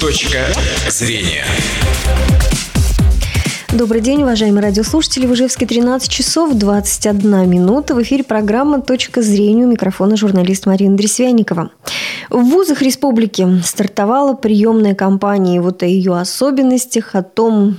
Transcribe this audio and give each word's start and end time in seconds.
Точка 0.00 0.46
зрения. 0.88 1.44
Добрый 3.70 4.00
день, 4.00 4.22
уважаемые 4.22 4.62
радиослушатели. 4.62 5.26
В 5.26 5.34
Ижевске 5.34 5.66
13 5.66 6.10
часов 6.10 6.54
21 6.54 7.48
минута. 7.48 7.94
В 7.94 8.02
эфире 8.02 8.24
программа 8.24 8.80
«Точка 8.80 9.20
зрения» 9.20 9.64
у 9.64 9.70
микрофона 9.70 10.16
журналист 10.16 10.64
Марина 10.64 10.96
Дресвяникова. 10.96 11.70
В 12.30 12.44
вузах 12.44 12.80
республики 12.80 13.44
стартовала 13.64 14.34
приемная 14.34 14.94
кампания. 14.94 15.60
Вот 15.60 15.82
о 15.82 15.86
ее 15.86 16.16
особенностях, 16.16 17.16
о 17.16 17.22
том, 17.22 17.76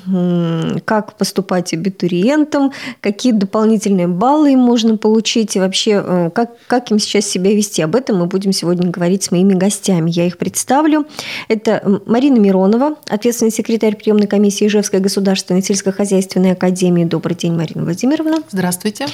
как 0.84 1.14
поступать 1.14 1.74
абитуриентам, 1.74 2.74
какие 3.00 3.32
дополнительные 3.32 4.10
баллы 4.10 4.54
им 4.54 4.60
можно 4.60 4.98
получить 4.98 5.56
и 5.56 5.60
вообще, 5.60 6.04
э, 6.06 6.30
как, 6.34 6.52
как 6.68 6.92
им 6.92 7.00
сейчас 7.00 7.26
себя 7.26 7.54
вести. 7.54 7.82
Об 7.82 7.96
этом 7.96 8.20
мы 8.20 8.26
будем 8.26 8.52
сегодня 8.52 8.92
говорить 8.92 9.24
с 9.24 9.32
моими 9.32 9.54
гостями. 9.54 10.12
Я 10.12 10.28
их 10.28 10.38
представлю. 10.38 11.08
Это 11.48 12.02
Марина 12.06 12.38
Миронова, 12.38 12.96
ответственный 13.08 13.52
секретарь 13.52 13.96
приемной 13.96 14.28
комиссии 14.28 14.68
Ижевской 14.68 15.00
государственной 15.00 15.64
сельскохозяйственной 15.64 16.52
академии. 16.52 17.06
Добрый 17.06 17.38
день, 17.38 17.54
Марина 17.54 17.84
Владимировна. 17.86 18.44
Здравствуйте. 18.50 19.08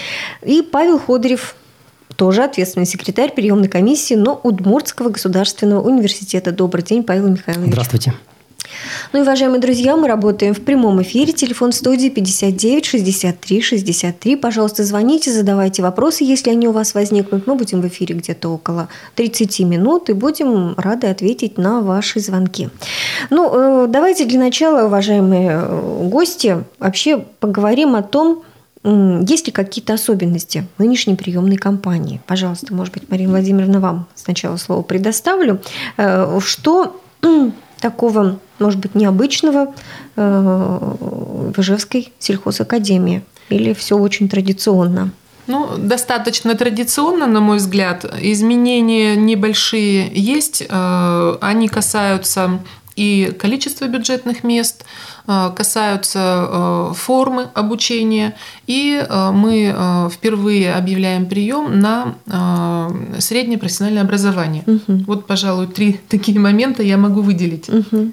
И 0.44 0.64
Павел 0.64 0.98
Ходорев, 0.98 1.56
тоже 2.18 2.44
ответственный 2.44 2.86
секретарь 2.86 3.34
приемной 3.34 3.70
комиссии, 3.70 4.16
но 4.16 4.40
Удмуртского 4.44 5.10
государственного 5.10 5.88
университета. 5.88 6.52
Добрый 6.52 6.84
день, 6.84 7.04
Павел 7.04 7.30
Михайлович. 7.30 7.72
Здравствуйте. 7.72 8.14
Ну 9.14 9.20
и, 9.20 9.22
уважаемые 9.22 9.62
друзья, 9.62 9.96
мы 9.96 10.08
работаем 10.08 10.54
в 10.54 10.62
прямом 10.62 11.02
эфире. 11.02 11.32
Телефон 11.32 11.72
студии 11.72 12.10
59 12.10 12.86
63 12.86 13.62
63. 13.62 14.36
Пожалуйста, 14.36 14.84
звоните, 14.84 15.32
задавайте 15.32 15.82
вопросы, 15.82 16.24
если 16.24 16.50
они 16.50 16.68
у 16.68 16.72
вас 16.72 16.94
возникнут. 16.94 17.48
Мы 17.48 17.56
будем 17.56 17.82
в 17.82 17.88
эфире 17.88 18.16
где-то 18.16 18.50
около 18.50 18.90
30 19.16 19.60
минут 19.62 20.10
и 20.10 20.14
будем 20.14 20.74
рады 20.78 21.08
ответить 21.08 21.58
на 21.58 21.82
ваши 21.82 22.20
звонки. 22.20 22.70
Ну, 23.30 23.86
э, 23.86 23.88
давайте 23.88 24.26
для 24.26 24.40
начала, 24.40 24.88
уважаемые 24.88 25.62
э, 25.64 26.08
гости, 26.10 26.64
вообще 26.80 27.24
поговорим 27.40 27.96
о 27.96 28.04
том, 28.04 28.44
есть 28.84 29.48
ли 29.48 29.52
какие-то 29.52 29.94
особенности 29.94 30.68
нынешней 30.78 31.16
приемной 31.16 31.58
кампании? 31.58 32.22
Пожалуйста, 32.28 32.74
может 32.74 32.94
быть, 32.94 33.10
Марина 33.10 33.32
Владимировна, 33.32 33.80
вам 33.80 34.08
сначала 34.16 34.58
слово 34.58 34.82
предоставлю. 34.82 35.62
Э, 35.98 36.40
что 36.44 37.02
такого, 37.80 38.40
может 38.60 38.80
быть, 38.80 38.96
необычного 38.96 39.74
э, 40.16 40.80
в 41.56 41.60
Ижевской 41.60 42.14
сельхозакадемии? 42.20 43.24
Или 43.50 43.74
все 43.74 43.98
очень 43.98 44.30
традиционно? 44.30 45.12
Ну, 45.48 45.78
достаточно 45.78 46.56
традиционно, 46.56 47.26
на 47.26 47.40
мой 47.40 47.58
взгляд. 47.58 48.06
Изменения 48.22 49.16
небольшие 49.16 50.12
есть. 50.14 50.64
Э, 50.70 51.38
они 51.42 51.68
касаются 51.68 52.60
и 52.98 53.34
количества 53.38 53.86
бюджетных 53.86 54.44
мест, 54.44 54.84
касаются 55.28 56.48
э, 56.50 56.94
формы 56.96 57.50
обучения. 57.54 58.36
И 58.66 58.98
э, 58.98 59.32
мы 59.32 60.10
впервые 60.12 60.74
объявляем 60.74 61.26
прием 61.26 61.80
на 61.80 62.16
среднее 63.20 63.58
профессиональное 63.58 64.04
образование. 64.04 64.64
Угу. 64.66 65.04
Вот, 65.06 65.28
пожалуй, 65.28 65.68
три 65.68 65.94
такие 66.10 66.40
момента 66.40 66.84
я 66.84 66.98
могу 66.98 67.22
выделить. 67.22 67.70
Угу. 67.70 68.12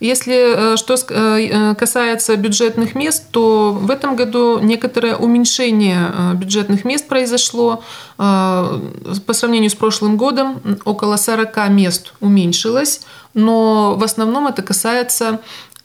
Если 0.00 0.76
что 0.76 1.74
касается 1.74 2.34
бюджетных 2.36 2.94
мест, 2.94 3.26
то 3.30 3.72
в 3.72 3.90
этом 3.90 4.16
году 4.16 4.58
некоторое 4.58 5.14
уменьшение 5.14 6.34
бюджетных 6.36 6.86
мест 6.86 7.06
произошло. 7.06 7.82
По 8.16 9.32
сравнению 9.32 9.68
с 9.68 9.74
прошлым 9.74 10.16
годом 10.16 10.62
около 10.86 11.16
40 11.16 11.68
мест 11.68 12.14
уменьшилось 12.20 13.02
но 13.34 13.94
в 13.96 14.04
основном 14.04 14.46
это 14.46 14.62
касается 14.62 15.40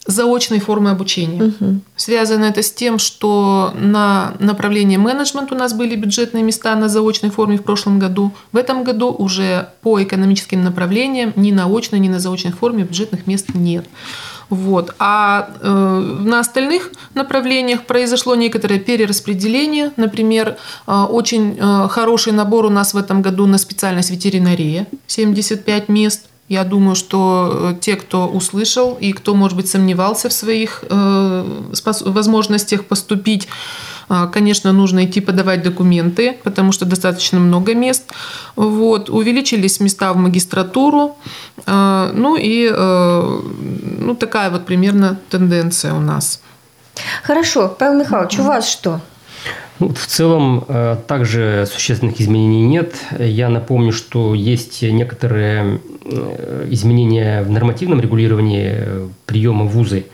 заочной 0.05 0.59
формы 0.59 0.91
обучения. 0.91 1.43
Угу. 1.43 1.79
Связано 1.95 2.45
это 2.45 2.61
с 2.61 2.71
тем, 2.71 2.99
что 2.99 3.73
на 3.75 4.33
направлении 4.39 4.97
менеджмент 4.97 5.51
у 5.51 5.55
нас 5.55 5.73
были 5.73 5.95
бюджетные 5.95 6.43
места 6.43 6.75
на 6.75 6.89
заочной 6.89 7.31
форме 7.31 7.57
в 7.57 7.63
прошлом 7.63 7.97
году. 7.97 8.31
В 8.51 8.57
этом 8.57 8.83
году 8.83 9.11
уже 9.11 9.69
по 9.81 10.01
экономическим 10.01 10.63
направлениям 10.63 11.33
ни 11.35 11.51
на 11.51 11.65
очной, 11.65 11.99
ни 11.99 12.09
на 12.09 12.19
заочной 12.19 12.51
форме 12.51 12.83
бюджетных 12.83 13.25
мест 13.25 13.49
нет. 13.55 13.85
Вот. 14.49 14.93
А 14.99 15.49
э, 15.59 15.69
на 15.69 16.39
остальных 16.39 16.91
направлениях 17.15 17.85
произошло 17.85 18.35
некоторое 18.35 18.79
перераспределение. 18.79 19.91
Например, 19.97 20.57
э, 20.85 20.93
очень 20.93 21.57
э, 21.59 21.87
хороший 21.89 22.33
набор 22.33 22.65
у 22.65 22.69
нас 22.69 22.93
в 22.93 22.97
этом 22.97 23.23
году 23.23 23.47
на 23.47 23.57
специальность 23.57 24.11
ветеринария, 24.11 24.85
75 25.07 25.89
мест– 25.89 26.27
я 26.47 26.63
думаю, 26.63 26.95
что 26.95 27.71
э, 27.71 27.81
те, 27.81 27.95
кто 27.95 28.27
услышал 28.27 28.97
и 29.01 29.13
кто, 29.13 29.33
может 29.33 29.57
быть, 29.57 29.67
сомневался 29.67 30.29
в 30.29 30.33
своих 30.33 30.83
э, 30.89 31.45
возможностях 32.05 32.85
поступить, 32.85 33.47
э, 34.09 34.27
конечно, 34.31 34.71
нужно 34.71 35.05
идти 35.05 35.21
подавать 35.21 35.63
документы, 35.63 36.37
потому 36.43 36.71
что 36.71 36.85
достаточно 36.85 37.39
много 37.39 37.73
мест. 37.73 38.11
Вот. 38.55 39.09
Увеличились 39.09 39.79
места 39.79 40.13
в 40.13 40.17
магистратуру. 40.17 41.17
Ну 41.65 42.37
и 42.39 42.69
ну, 42.69 44.15
такая 44.15 44.51
вот 44.51 44.65
примерно 44.65 45.17
тенденция 45.29 45.93
у 45.93 45.99
нас. 45.99 46.41
Хорошо. 47.23 47.75
Павел 47.79 47.99
Михайлович, 47.99 48.39
у 48.39 48.43
вас 48.43 48.69
что? 48.69 49.01
Ну, 49.79 49.89
в 49.89 50.05
целом, 50.05 50.63
э, 50.67 50.95
также 51.05 51.67
существенных 51.69 52.21
изменений 52.21 52.65
нет. 52.65 52.95
Я 53.19 53.49
напомню, 53.49 53.91
что 53.91 54.33
есть 54.33 54.81
некоторые 54.81 55.81
э, 56.05 56.67
изменения 56.69 57.43
в 57.43 57.51
нормативном 57.51 57.99
регулировании 57.99 58.73
э, 58.73 59.07
приема 59.25 59.65
вузы. 59.65 60.05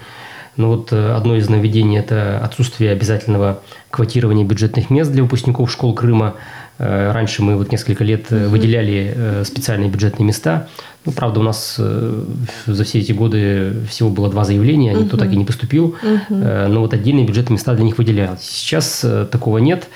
Но 0.58 0.70
вот 0.70 0.92
одно 0.92 1.38
из 1.38 1.48
нововведений– 1.48 1.98
это 2.00 2.40
отсутствие 2.44 2.92
обязательного 2.92 3.62
квотирования 3.90 4.44
бюджетных 4.44 4.90
мест 4.90 5.10
для 5.12 5.24
выпускников 5.24 5.72
школ 5.72 5.94
Крыма. 5.94 6.36
Раньше 6.84 7.44
мы 7.44 7.58
вот 7.58 7.72
несколько 7.72 8.04
лет 8.04 8.32
выделяли 8.32 9.44
специальные 9.44 9.90
бюджетные 9.90 10.26
места– 10.26 10.68
ну, 11.04 11.12
правда, 11.14 11.40
у 11.40 11.44
нас 11.44 11.78
э, 11.80 12.24
за 12.68 12.84
все 12.84 13.00
эти 13.00 13.12
годы 13.12 13.74
всего 13.90 14.10
было 14.10 14.30
два 14.30 14.44
заявления, 14.44 14.94
никто 14.94 15.16
угу. 15.16 15.18
так 15.18 15.34
и 15.34 15.36
не 15.36 15.46
поступил, 15.46 15.96
угу. 16.04 16.36
но 16.36 16.82
вот 16.82 16.94
отдельные 16.94 17.26
бюджетные 17.26 17.56
места 17.56 17.74
для 17.74 17.84
них 17.84 17.98
выделялись. 17.98 18.42
Сейчас 18.42 19.02
э, 19.04 19.26
такого 19.26 19.58
нет 19.58 19.88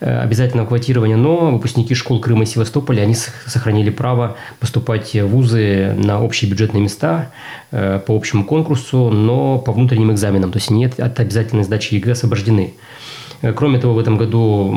обязательного 0.00 0.66
квотирования, 0.66 1.16
но 1.16 1.50
выпускники 1.50 1.92
школ 1.94 2.20
Крыма 2.20 2.44
и 2.44 2.46
Севастополя, 2.46 3.02
они 3.02 3.16
сохранили 3.46 3.90
право 3.90 4.36
поступать 4.60 5.12
в 5.12 5.26
вузы 5.26 5.92
на 5.96 6.22
общие 6.22 6.48
бюджетные 6.48 6.80
места 6.80 7.32
по 7.72 8.04
общему 8.06 8.44
конкурсу, 8.44 9.10
но 9.10 9.58
по 9.58 9.72
внутренним 9.72 10.12
экзаменам, 10.12 10.52
то 10.52 10.58
есть 10.58 10.70
нет 10.70 11.00
от 11.00 11.18
обязательной 11.18 11.64
сдачи 11.64 11.94
ЕГЭ 11.94 12.12
освобождены. 12.12 12.74
Кроме 13.54 13.78
того, 13.78 13.94
в 13.94 13.98
этом 13.98 14.16
году 14.16 14.74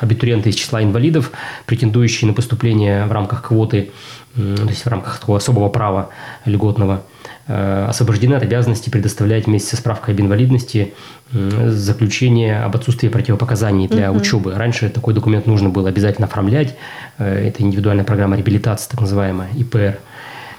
абитуриенты 0.00 0.50
из 0.50 0.54
числа 0.54 0.82
инвалидов, 0.82 1.32
претендующие 1.66 2.28
на 2.28 2.34
поступление 2.34 3.06
в 3.06 3.12
рамках 3.12 3.42
квоты 3.42 3.90
то 4.34 4.68
есть 4.68 4.84
в 4.84 4.86
рамках 4.86 5.18
такого 5.18 5.38
особого 5.38 5.68
права 5.68 6.08
льготного, 6.46 7.02
э, 7.48 7.86
освобождены 7.88 8.34
от 8.34 8.42
обязанности 8.42 8.88
предоставлять 8.88 9.46
вместе 9.46 9.70
со 9.70 9.76
справкой 9.76 10.14
об 10.14 10.20
инвалидности 10.20 10.94
заключение 11.32 12.62
об 12.62 12.76
отсутствии 12.76 13.08
противопоказаний 13.08 13.88
для 13.88 14.10
угу. 14.10 14.20
учебы. 14.20 14.54
Раньше 14.54 14.90
такой 14.90 15.14
документ 15.14 15.46
нужно 15.46 15.70
было 15.70 15.88
обязательно 15.88 16.26
оформлять. 16.26 16.76
Э, 17.18 17.48
это 17.48 17.62
индивидуальная 17.62 18.04
программа 18.04 18.36
реабилитации, 18.36 18.90
так 18.90 19.00
называемая, 19.00 19.48
ИПР. 19.54 19.98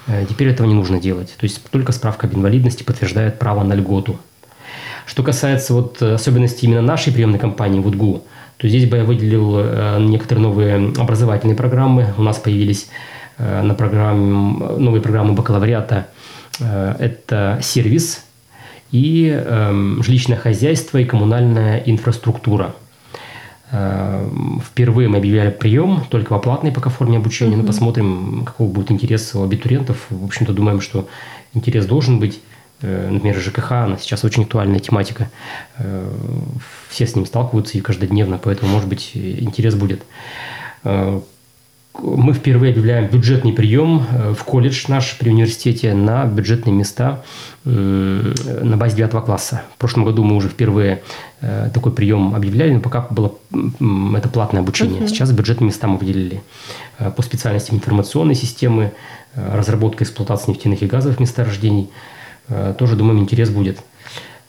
Э, 0.06 0.26
теперь 0.28 0.48
этого 0.48 0.66
не 0.66 0.74
нужно 0.74 1.00
делать. 1.00 1.34
То 1.36 1.44
есть 1.44 1.60
только 1.70 1.90
справка 1.90 2.28
об 2.28 2.34
инвалидности 2.34 2.84
подтверждает 2.84 3.38
право 3.40 3.64
на 3.64 3.74
льготу. 3.74 4.18
Что 5.06 5.22
касается 5.22 5.74
вот 5.74 6.00
особенностей 6.02 6.66
именно 6.66 6.82
нашей 6.82 7.12
приемной 7.12 7.38
кампании 7.38 7.80
ВУДГУ, 7.80 8.22
то 8.56 8.68
здесь 8.68 8.88
бы 8.88 8.96
я 8.96 9.04
выделил 9.04 9.98
некоторые 10.00 10.42
новые 10.42 10.92
образовательные 10.96 11.56
программы. 11.56 12.14
У 12.16 12.22
нас 12.22 12.38
появились 12.38 12.88
Э, 13.36 13.62
на 13.62 13.74
программе, 13.74 14.78
новой 14.78 15.00
программы 15.00 15.32
бакалавриата 15.32 16.06
э, 16.60 16.94
это 17.00 17.58
сервис 17.62 18.24
и 18.92 19.28
эм, 19.28 20.04
жилищное 20.04 20.38
хозяйство 20.38 20.98
и 20.98 21.04
коммунальная 21.04 21.78
инфраструктура. 21.78 22.76
Э, 23.72 24.24
впервые 24.64 25.08
мы 25.08 25.16
объявляли 25.16 25.50
прием 25.50 26.04
только 26.08 26.32
в 26.32 26.36
оплатной 26.36 26.70
пока 26.70 26.90
форме 26.90 27.16
обучения, 27.16 27.54
mm-hmm. 27.54 27.62
но 27.62 27.66
посмотрим, 27.66 28.42
какого 28.44 28.68
будет 28.70 28.92
интерес 28.92 29.34
у 29.34 29.42
абитуриентов. 29.42 30.06
В 30.10 30.24
общем-то, 30.24 30.52
думаем, 30.52 30.80
что 30.80 31.08
интерес 31.54 31.86
должен 31.86 32.20
быть. 32.20 32.40
Например, 32.82 33.38
ЖКХ, 33.38 33.72
она 33.72 33.96
сейчас 33.98 34.24
очень 34.24 34.42
актуальная 34.42 34.80
тематика. 34.80 35.30
Все 36.88 37.06
с 37.06 37.16
ним 37.16 37.24
сталкиваются 37.24 37.78
и 37.78 37.80
каждодневно, 37.80 38.38
поэтому, 38.42 38.72
может 38.72 38.88
быть, 38.88 39.12
интерес 39.14 39.74
будет. 39.74 40.02
мы 42.02 42.32
впервые 42.32 42.72
объявляем 42.72 43.06
бюджетный 43.06 43.52
прием 43.52 44.04
в 44.34 44.42
колледж 44.44 44.86
наш 44.88 45.16
при 45.16 45.30
университете 45.30 45.94
на 45.94 46.24
бюджетные 46.24 46.74
места 46.74 47.22
на 47.64 48.76
базе 48.76 48.96
9 48.96 49.24
класса. 49.24 49.62
В 49.74 49.78
прошлом 49.78 50.04
году 50.04 50.24
мы 50.24 50.34
уже 50.34 50.48
впервые 50.48 51.02
такой 51.40 51.92
прием 51.92 52.34
объявляли, 52.34 52.74
но 52.74 52.80
пока 52.80 53.06
было 53.10 53.34
это 54.16 54.28
платное 54.28 54.62
обучение. 54.62 55.02
Uh-huh. 55.02 55.08
Сейчас 55.08 55.30
бюджетные 55.30 55.68
места 55.68 55.86
мы 55.86 55.98
выделили 55.98 56.42
по 57.16 57.22
специальностям 57.22 57.76
информационной 57.76 58.34
системы, 58.34 58.92
разработка 59.36 60.04
эксплуатации 60.04 60.50
нефтяных 60.50 60.82
и 60.82 60.86
газовых 60.86 61.20
месторождений. 61.20 61.90
Тоже, 62.78 62.96
думаем, 62.96 63.20
интерес 63.20 63.50
будет. 63.50 63.78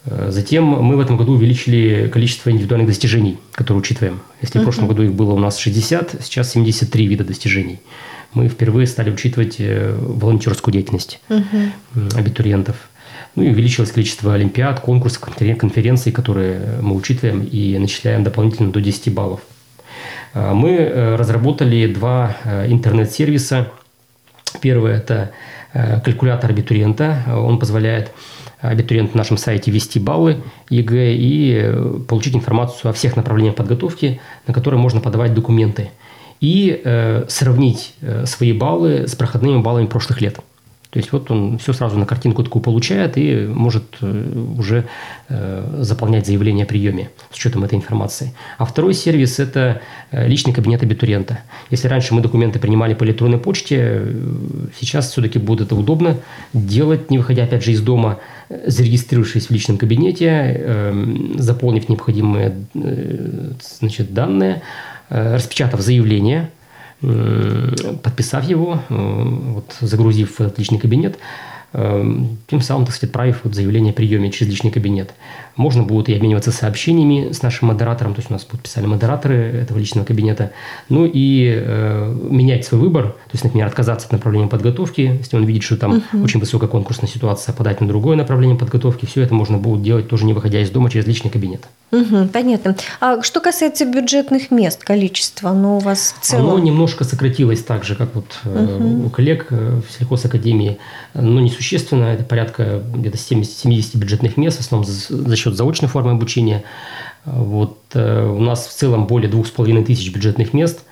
Затем 0.06 0.65
мы 0.65 0.97
в 0.97 1.00
этом 1.00 1.18
году 1.18 1.33
увеличили 1.33 2.09
количество 2.13 2.51
индивидуальных 2.51 2.89
достижений, 2.89 3.39
которые 3.53 3.81
учитываем. 3.81 4.21
Если 4.42 4.59
uh-huh. 4.59 4.62
в 4.62 4.65
прошлом 4.65 4.88
году 4.88 5.01
их 5.01 5.13
было 5.13 5.33
у 5.33 5.39
нас 5.39 5.57
60, 5.57 6.18
сейчас 6.21 6.51
73 6.51 7.07
вида 7.07 7.24
достижений. 7.24 7.80
Мы 8.33 8.47
впервые 8.47 8.86
стали 8.86 9.09
учитывать 9.09 9.56
э, 9.59 9.97
волонтерскую 10.00 10.74
деятельность 10.74 11.21
uh-huh. 11.30 12.15
абитуриентов. 12.15 12.75
Ну 13.36 13.44
и 13.44 13.50
увеличилось 13.50 13.92
количество 13.92 14.33
олимпиад, 14.33 14.80
конкурсов, 14.80 15.21
конференций, 15.21 16.12
которые 16.12 16.80
мы 16.81 16.95
учитываем 16.95 17.44
и 17.44 17.77
начисляем 17.80 18.24
дополнительно 18.24 18.71
до 18.71 18.81
10 18.81 19.13
баллов. 19.13 19.41
Мы 20.36 20.71
э, 20.71 21.15
разработали 21.15 21.91
два 21.91 22.36
э, 22.44 22.69
интернет-сервиса. 22.69 23.71
Первый– 24.62 24.94
это 24.95 25.31
калькулятор 26.04 26.51
абитуриента. 26.51 27.24
Он 27.27 27.60
позволяет 27.60 28.12
абитуриент 28.62 29.13
на 29.13 29.19
нашем 29.19 29.38
сайте 29.38 29.72
ввести 29.72 30.00
баллы 30.00 30.42
ЕГЭ 30.69 31.13
и 31.16 31.60
э, 31.62 32.00
получить 32.07 32.36
информацию 32.36 32.89
о 32.89 32.94
всех 32.94 33.16
направлениях 33.16 33.56
подготовки, 33.56 34.19
на 34.48 34.54
которые 34.54 34.80
можно 34.80 35.01
подавать 35.01 35.33
документы, 35.33 35.89
и 36.42 36.81
э, 36.83 37.25
сравнить 37.27 37.94
э, 38.01 38.25
свои 38.25 38.54
баллы 38.54 39.07
с 39.07 39.16
проходными 39.16 39.62
баллами 39.62 39.88
прошлых 39.88 40.22
лет. 40.22 40.39
То 40.90 41.00
есть 41.00 41.12
вот 41.12 41.30
он 41.30 41.58
все 41.58 41.74
сразу 41.74 41.98
на 41.98 42.06
картинку 42.06 42.44
такую 42.44 42.64
получает 42.64 43.18
и 43.18 43.48
может 43.48 43.84
э, 44.02 44.54
уже 44.58 44.86
э, 45.28 45.80
заполнять 45.82 46.26
заявление 46.26 46.64
о 46.64 46.68
приеме 46.68 47.10
с 47.32 47.36
учетом 47.36 47.64
этой 47.64 47.76
информации. 47.76 48.34
А 48.58 48.66
второй 48.66 48.94
сервис– 48.94 49.40
это 49.40 49.82
э, 50.12 50.28
личный 50.28 50.54
кабинет 50.54 50.84
абитуриента. 50.84 51.40
Если 51.70 51.88
раньше 51.88 52.14
мы 52.14 52.22
документы 52.22 52.60
принимали 52.60 52.94
по 52.94 53.04
электронной 53.04 53.40
почте, 53.40 54.04
сейчас 54.80 55.12
все-таки 55.12 55.38
будет 55.38 55.68
это 55.68 55.76
удобно 55.76 56.18
делать, 56.54 57.12
не 57.12 57.18
выходя 57.18 57.44
опять 57.44 57.64
же 57.64 57.72
из 57.72 57.82
дома, 57.82 58.20
зарегистрировавшись 58.50 59.48
в 59.48 59.52
личном 59.52 59.78
кабинете, 59.78 60.94
заполнив 61.36 61.90
необходимые 61.90 62.56
значит, 63.60 64.14
данные, 64.14 64.62
распечатав 65.10 65.82
заявление– 65.82 66.52
подписав 68.04 68.50
его, 68.50 68.80
э, 68.90 68.96
вот, 68.96 69.78
загрузив 69.81 70.40
в 70.40 70.57
личный 70.57 70.80
кабинет, 70.80 71.16
э, 71.16 71.19
тем 71.75 72.62
самым, 72.62 72.86
так 72.86 72.95
сказать, 72.95 73.10
отправив 73.10 73.42
вот 73.44 73.54
заявление 73.54 73.92
о 73.92 73.94
приеме 73.94 74.31
через 74.31 74.51
личный 74.51 74.72
кабинет. 74.72 75.13
Можно 75.57 75.83
будет 75.83 76.10
и 76.10 76.16
обмениваться 76.16 76.51
сообщениями 76.51 77.31
с 77.31 77.42
нашим 77.42 77.68
модератором, 77.69 78.13
то 78.13 78.19
есть 78.19 78.30
у 78.30 78.33
нас 78.33 78.44
подписали 78.44 78.86
модераторы 78.86 79.36
этого 79.36 79.77
личного 79.77 80.06
кабинета, 80.06 80.51
ну 80.89 81.06
и 81.06 81.54
э, 81.56 82.18
менять 82.30 82.66
свой 82.66 82.80
выбор, 82.80 83.07
то 83.07 83.31
есть, 83.33 83.44
например, 83.44 83.68
отказаться 83.68 84.07
от 84.07 84.13
направления 84.13 84.48
подготовки, 84.48 85.18
если 85.19 85.36
он 85.36 85.45
видит, 85.45 85.63
что 85.63 85.77
там 85.77 85.95
uh-huh. 85.95 86.24
очень 86.24 86.39
высокая 86.39 86.69
конкурсная 86.69 87.10
ситуация, 87.10 87.54
подать 87.54 87.81
на 87.81 87.88
другое 87.88 88.16
направление 88.16 88.57
подготовки, 88.57 89.06
все 89.06 89.22
это 89.22 89.33
можно 89.33 89.57
будет 89.57 89.81
делать 89.81 90.07
тоже 90.07 90.25
не 90.25 90.33
выходя 90.33 90.62
из 90.62 90.69
дома 90.69 90.89
через 90.89 91.07
личный 91.07 91.31
кабинет. 91.31 91.66
Угу, 91.92 92.30
понятно. 92.33 92.75
А 93.00 93.22
что 93.22 93.39
касается 93.39 93.86
бюджетных 93.86 94.51
мест, 94.51 94.83
количества, 94.83 95.51
оно 95.51 95.77
у 95.77 95.80
вас 95.80 96.16
в 96.19 96.25
целом? 96.25 96.50
Оно 96.50 96.60
немножко 96.60 97.04
сократилось 97.04 97.63
так 97.63 97.83
же, 97.83 97.95
как 97.95 98.16
вот 98.16 98.25
угу. 98.44 99.06
у 99.06 99.10
коллег 99.10 99.48
э, 99.51 99.81
в 99.88 99.98
сельхозакадемии, 99.98 100.77
но 101.13 101.39
несущественно, 101.65 102.06
это 102.06 102.23
порядка 102.23 102.83
где-то 102.94 103.17
70, 103.17 103.57
70 103.57 103.95
бюджетных 103.95 104.38
мест, 104.38 104.57
в 104.57 104.62
основном 104.62 104.89
за, 104.89 105.17
за 105.17 105.35
счет 105.35 105.56
заочной 105.56 105.89
формы 105.89 106.12
обучения. 106.12 106.63
Вот, 107.25 107.79
э, 107.94 108.25
у 108.25 108.39
нас 108.39 108.67
в 108.67 108.73
целом 108.73 109.07
более 109.07 109.29
двух 109.29 109.47
с 109.47 109.51
половиной 109.51 109.83
тысяч 109.83 110.13
бюджетных 110.13 110.53
мест. 110.53 110.83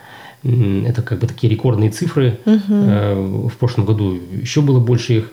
Это 0.44 1.02
как 1.04 1.20
бы 1.20 1.28
такие 1.28 1.50
рекордные 1.50 1.90
цифры. 1.90 2.40
Угу. 2.46 3.48
В 3.48 3.54
прошлом 3.58 3.86
году 3.86 4.20
еще 4.42 4.62
было 4.62 4.80
больше 4.80 5.14
их. 5.14 5.32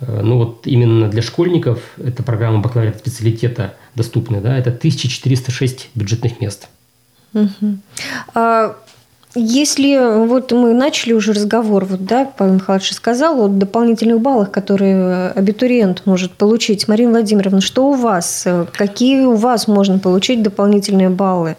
Э, 0.00 0.22
ну 0.22 0.38
вот 0.38 0.66
именно 0.66 1.08
для 1.08 1.22
школьников 1.22 1.80
эта 1.98 2.22
программа 2.22 2.60
бакалавриата 2.60 2.98
специалитета 2.98 3.74
доступная, 3.94 4.40
да, 4.40 4.56
это 4.56 4.70
1406 4.70 5.90
бюджетных 5.94 6.40
мест. 6.40 6.68
Угу. 7.34 7.78
А 8.34 8.76
если 9.34 10.26
вот 10.26 10.52
мы 10.52 10.74
начали 10.74 11.12
уже 11.12 11.32
разговор, 11.32 11.84
вот, 11.84 12.04
да, 12.04 12.30
Павел 12.36 12.54
Михайлович 12.54 12.92
сказал 12.92 13.44
о 13.44 13.48
дополнительных 13.48 14.20
баллах, 14.20 14.50
которые 14.50 15.30
абитуриент 15.30 16.02
может 16.04 16.32
получить. 16.32 16.88
Марина 16.88 17.12
Владимировна, 17.12 17.60
что 17.60 17.88
у 17.88 17.94
вас? 17.94 18.46
Какие 18.72 19.22
у 19.22 19.36
вас 19.36 19.68
можно 19.68 19.98
получить 19.98 20.42
дополнительные 20.42 21.10
баллы? 21.10 21.56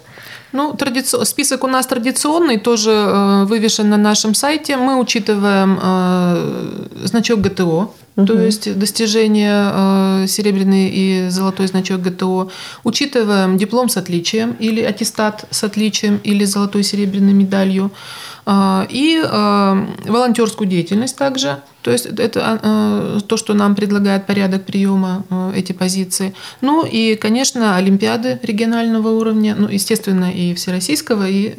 Ну, 0.52 0.74
традици... 0.74 1.24
список 1.24 1.64
у 1.64 1.68
нас 1.68 1.88
традиционный, 1.88 2.58
тоже 2.58 2.92
э, 2.92 3.46
вывешен 3.46 3.90
на 3.90 3.98
нашем 3.98 4.34
сайте. 4.34 4.76
Мы 4.76 5.00
учитываем 5.00 5.80
э, 5.82 7.06
значок 7.06 7.40
ГТО, 7.40 7.94
угу. 8.16 8.26
то 8.28 8.42
есть 8.42 8.78
достижение 8.78 9.72
э, 9.74 10.26
серебряный 10.28 10.90
и 10.90 11.30
золотой 11.30 11.68
значок 11.68 12.02
ГТО. 12.02 12.50
Учитываем 12.84 13.58
диплом 13.58 13.90
с 13.90 13.98
отличием 13.98 14.56
или 14.60 14.82
аттестат 14.82 15.46
с 15.50 15.64
отличием 15.64 16.20
или 16.24 16.46
золотой 16.46 16.84
серебряной 16.84 17.34
медалью. 17.34 17.92
Э, 18.46 18.86
и 18.90 19.22
э, 19.24 19.86
волонтерскую 20.06 20.68
деятельность 20.68 21.18
также– 21.18 21.58
то 21.82 21.90
есть 21.90 22.06
это 22.06 22.60
э, 22.62 23.20
то, 23.26 23.38
что 23.38 23.56
нам 23.56 23.74
предлагает 23.74 24.28
порядок 24.28 24.66
приема 24.66 25.26
эти 25.56 25.72
позиции. 25.72 26.36
Ну 26.62 26.86
и, 26.86 27.16
конечно, 27.16 27.76
олимпиады 27.76 28.40
регионального 28.44 29.08
уровня, 29.10 29.56
ну, 29.58 29.68
естественно, 29.68 30.32
и 30.32 30.54
всероссийского, 30.54 31.28
и 31.28 31.56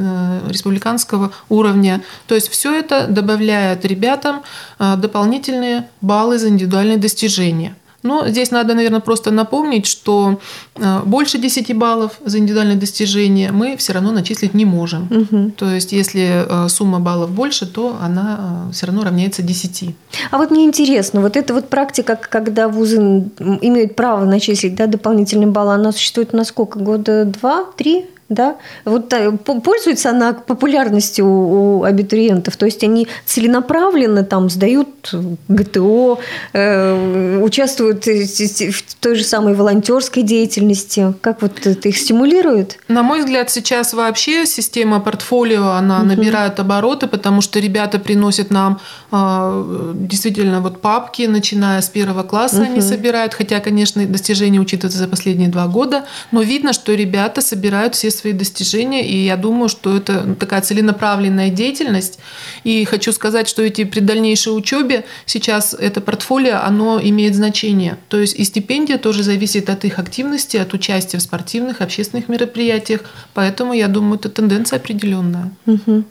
республиканского 0.48 1.32
уровня. 1.48 2.02
То 2.28 2.36
есть 2.36 2.50
все 2.50 2.72
это 2.72 3.08
добавляет 3.08 3.84
ребятам 3.84 4.42
дополнительные 4.78 5.88
баллы 6.00 6.38
за 6.38 6.50
индивидуальные 6.50 6.98
достижения. 6.98 7.74
Но 8.02 8.28
здесь 8.28 8.50
надо, 8.50 8.74
наверное, 8.74 9.00
просто 9.00 9.30
напомнить, 9.30 9.86
что 9.86 10.40
э, 10.76 11.00
больше 11.04 11.38
10 11.38 11.76
баллов 11.76 12.12
за 12.24 12.38
индивидуальное 12.38 12.76
достижение 12.76 13.52
мы 13.52 13.76
все 13.76 13.92
равно 13.92 14.12
начислить 14.12 14.54
не 14.54 14.64
можем. 14.64 15.08
Угу. 15.10 15.52
То 15.56 15.70
есть, 15.70 15.92
если 15.92 16.44
э, 16.48 16.68
сумма 16.68 17.00
баллов 17.00 17.30
больше, 17.30 17.66
то 17.66 17.96
она 18.00 18.66
э, 18.68 18.72
все 18.72 18.86
равно 18.86 19.04
равняется 19.04 19.42
10. 19.42 19.94
А 20.30 20.38
вот 20.38 20.50
мне 20.50 20.64
интересно, 20.64 21.20
вот 21.20 21.36
эта 21.36 21.54
вот 21.54 21.68
практика, 21.68 22.16
когда 22.16 22.68
вузы 22.68 22.96
имеют 22.98 23.96
право 23.96 24.24
начислить 24.24 24.74
да, 24.74 24.86
дополнительные 24.86 25.48
баллы, 25.48 25.74
она 25.74 25.92
существует 25.92 26.32
на 26.32 26.44
сколько? 26.44 26.78
Года 26.78 27.24
два, 27.24 27.64
три? 27.76 28.06
Да, 28.34 28.56
вот 28.84 29.12
э, 29.12 29.32
пользуется 29.32 30.10
она 30.10 30.32
популярностью 30.32 31.26
у 31.26 31.84
абитуриентов, 31.84 32.56
то 32.56 32.66
есть 32.66 32.82
они 32.84 33.08
целенаправленно 33.24 34.24
там 34.24 34.50
сдают 34.50 35.14
ГТО, 35.48 36.18
э, 36.52 37.40
участвуют 37.42 38.06
в 38.06 38.94
той 39.00 39.14
же 39.14 39.24
самой 39.24 39.54
волонтерской 39.54 40.22
деятельности. 40.22 41.14
Как 41.20 41.42
вот 41.42 41.66
это 41.66 41.88
их 41.88 41.96
стимулирует? 41.96 42.78
На 42.88 43.02
мой 43.02 43.20
взгляд, 43.20 43.50
сейчас 43.50 43.94
вообще 43.94 44.46
система 44.46 45.00
портфолио, 45.00 45.70
она 45.70 45.98
угу. 45.98 46.06
набирает 46.06 46.60
обороты, 46.60 47.06
потому 47.06 47.40
что 47.40 47.58
ребята 47.58 47.98
приносят 47.98 48.50
нам 48.50 48.80
э, 49.10 49.92
действительно 49.94 50.60
вот 50.60 50.80
папки, 50.80 51.22
начиная 51.22 51.80
с 51.80 51.88
первого 51.88 52.22
класса 52.22 52.62
угу. 52.62 52.72
они 52.72 52.80
собирают, 52.80 53.34
хотя, 53.34 53.60
конечно, 53.60 54.04
достижения 54.06 54.60
учитываются 54.60 54.98
за 54.98 55.08
последние 55.08 55.48
два 55.48 55.66
года, 55.66 56.04
но 56.30 56.42
видно, 56.42 56.72
что 56.72 56.94
ребята 56.94 57.40
собирают 57.40 57.94
все 57.94 58.10
свои 58.10 58.21
достижения, 58.30 59.04
и 59.04 59.24
я 59.24 59.36
думаю, 59.36 59.68
что 59.68 59.96
это 59.96 60.36
такая 60.38 60.60
целенаправленная 60.60 61.50
деятельность. 61.50 62.20
И 62.62 62.84
хочу 62.84 63.10
сказать, 63.10 63.48
что 63.48 63.62
эти 63.62 63.82
при 63.82 63.98
дальнейшей 63.98 64.56
учебе 64.56 65.04
сейчас 65.26 65.74
это 65.74 66.00
портфолио, 66.00 66.60
оно 66.62 67.00
имеет 67.02 67.34
значение. 67.34 67.98
То 68.08 68.20
есть 68.20 68.38
и 68.38 68.44
стипендия 68.44 68.98
тоже 68.98 69.24
зависит 69.24 69.68
от 69.68 69.84
их 69.84 69.98
активности, 69.98 70.56
от 70.56 70.72
участия 70.74 71.18
в 71.18 71.22
спортивных, 71.22 71.80
общественных 71.80 72.28
мероприятиях. 72.28 73.00
Поэтому 73.34 73.72
я 73.72 73.88
думаю, 73.88 74.20
это 74.20 74.28
тенденция 74.28 74.76
определенная. 74.76 75.50
Угу. 75.66 76.04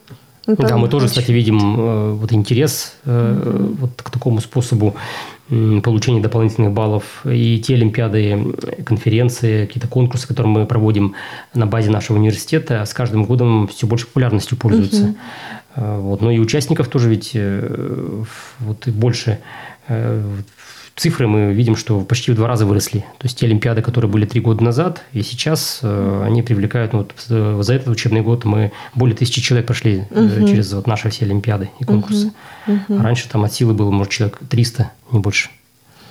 Да, 0.47 0.77
мы 0.77 0.89
тоже, 0.89 1.07
кстати, 1.07 1.31
видим 1.31 1.79
э, 1.79 2.13
вот 2.13 2.33
интерес 2.33 2.93
э, 3.05 3.75
вот 3.79 4.01
к 4.01 4.09
такому 4.09 4.41
способу 4.41 4.95
получения 5.83 6.21
дополнительных 6.21 6.71
баллов. 6.71 7.25
И 7.25 7.59
те 7.59 7.75
олимпиады, 7.75 8.55
конференции, 8.85 9.65
какие-то 9.65 9.87
конкурсы, 9.87 10.27
которые 10.27 10.51
мы 10.53 10.65
проводим 10.65 11.13
на 11.53 11.67
базе 11.67 11.91
нашего 11.91 12.17
университета, 12.17 12.85
с 12.85 12.93
каждым 12.93 13.25
годом 13.25 13.67
все 13.67 13.85
больше 13.85 14.07
популярностью 14.07 14.57
пользуются. 14.57 15.15
Вот. 15.75 16.21
Но 16.21 16.31
и 16.31 16.39
участников 16.39 16.87
тоже 16.87 17.09
ведь 17.09 17.35
вот 18.59 18.87
и 18.87 18.91
больше 18.91 19.39
цифры 21.01 21.27
мы 21.27 21.51
видим, 21.51 21.75
что 21.75 22.01
почти 22.01 22.31
в 22.31 22.35
два 22.35 22.47
раза 22.47 22.67
выросли. 22.67 22.99
То 23.17 23.25
есть 23.25 23.39
те 23.39 23.47
Олимпиады, 23.47 23.81
которые 23.81 24.09
были 24.09 24.25
три 24.25 24.39
года 24.39 24.63
назад, 24.63 25.01
и 25.13 25.23
сейчас 25.23 25.79
э, 25.81 26.23
они 26.23 26.43
привлекают, 26.43 26.93
ну, 26.93 26.99
вот, 26.99 27.13
э, 27.29 27.59
за 27.63 27.73
этот 27.73 27.87
учебный 27.87 28.21
год 28.21 28.45
мы 28.45 28.71
более 28.93 29.15
тысячи 29.15 29.41
человек 29.41 29.65
прошли 29.65 30.03
угу. 30.11 30.47
через 30.47 30.71
вот 30.73 30.85
наши 30.85 31.09
все 31.09 31.25
Олимпиады 31.25 31.71
и 31.79 31.85
конкурсы. 31.85 32.31
Угу. 32.67 32.75
Угу. 32.87 33.01
раньше 33.01 33.27
там 33.27 33.43
от 33.43 33.51
силы 33.51 33.73
было, 33.73 33.89
может, 33.89 34.13
человек 34.13 34.37
300, 34.47 34.91
не 35.11 35.19
больше. 35.19 35.49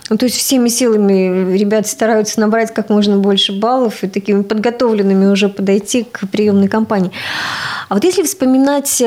Ну, 0.08 0.18
то 0.18 0.26
есть 0.26 0.36
всеми 0.36 0.68
силами 0.68 1.56
ребята 1.56 1.88
стараются 1.88 2.40
набрать 2.40 2.74
как 2.74 2.90
можно 2.90 3.16
больше 3.18 3.52
баллов 3.52 4.02
и 4.02 4.08
такими 4.08 4.42
подготовленными 4.42 5.26
уже 5.26 5.48
подойти 5.48 6.02
к 6.02 6.28
приемной 6.28 6.66
кампании. 6.66 7.12
А 7.88 7.94
вот 7.94 8.02
если 8.02 8.24
вспоминать 8.24 9.00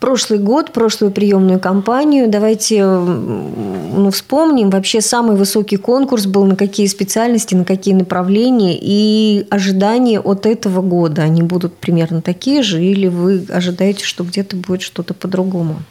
прошлый 0.00 0.38
год, 0.38 0.72
прошлую 0.72 1.12
приемную 1.12 1.60
кампанию. 1.60 2.28
Давайте 2.28 2.84
ну, 2.84 4.10
вспомним. 4.10 4.70
Вообще 4.70 5.00
самый 5.00 5.36
высокий 5.36 5.76
конкурс 5.76 6.26
был 6.26 6.44
на 6.44 6.56
какие 6.56 6.86
специальности, 6.86 7.54
на 7.54 7.64
какие 7.64 7.94
направления 7.94 8.78
и 8.80 9.46
ожидания 9.50 10.20
от 10.20 10.46
этого 10.46 10.82
года. 10.82 11.22
Они 11.22 11.42
будут 11.42 11.76
примерно 11.76 12.22
такие 12.22 12.62
же 12.62 12.82
или 12.82 13.08
вы 13.08 13.44
ожидаете, 13.48 14.04
что 14.04 14.24
где-то 14.24 14.56
будет 14.56 14.82
что-то 14.82 15.14
по-другому? 15.14 15.82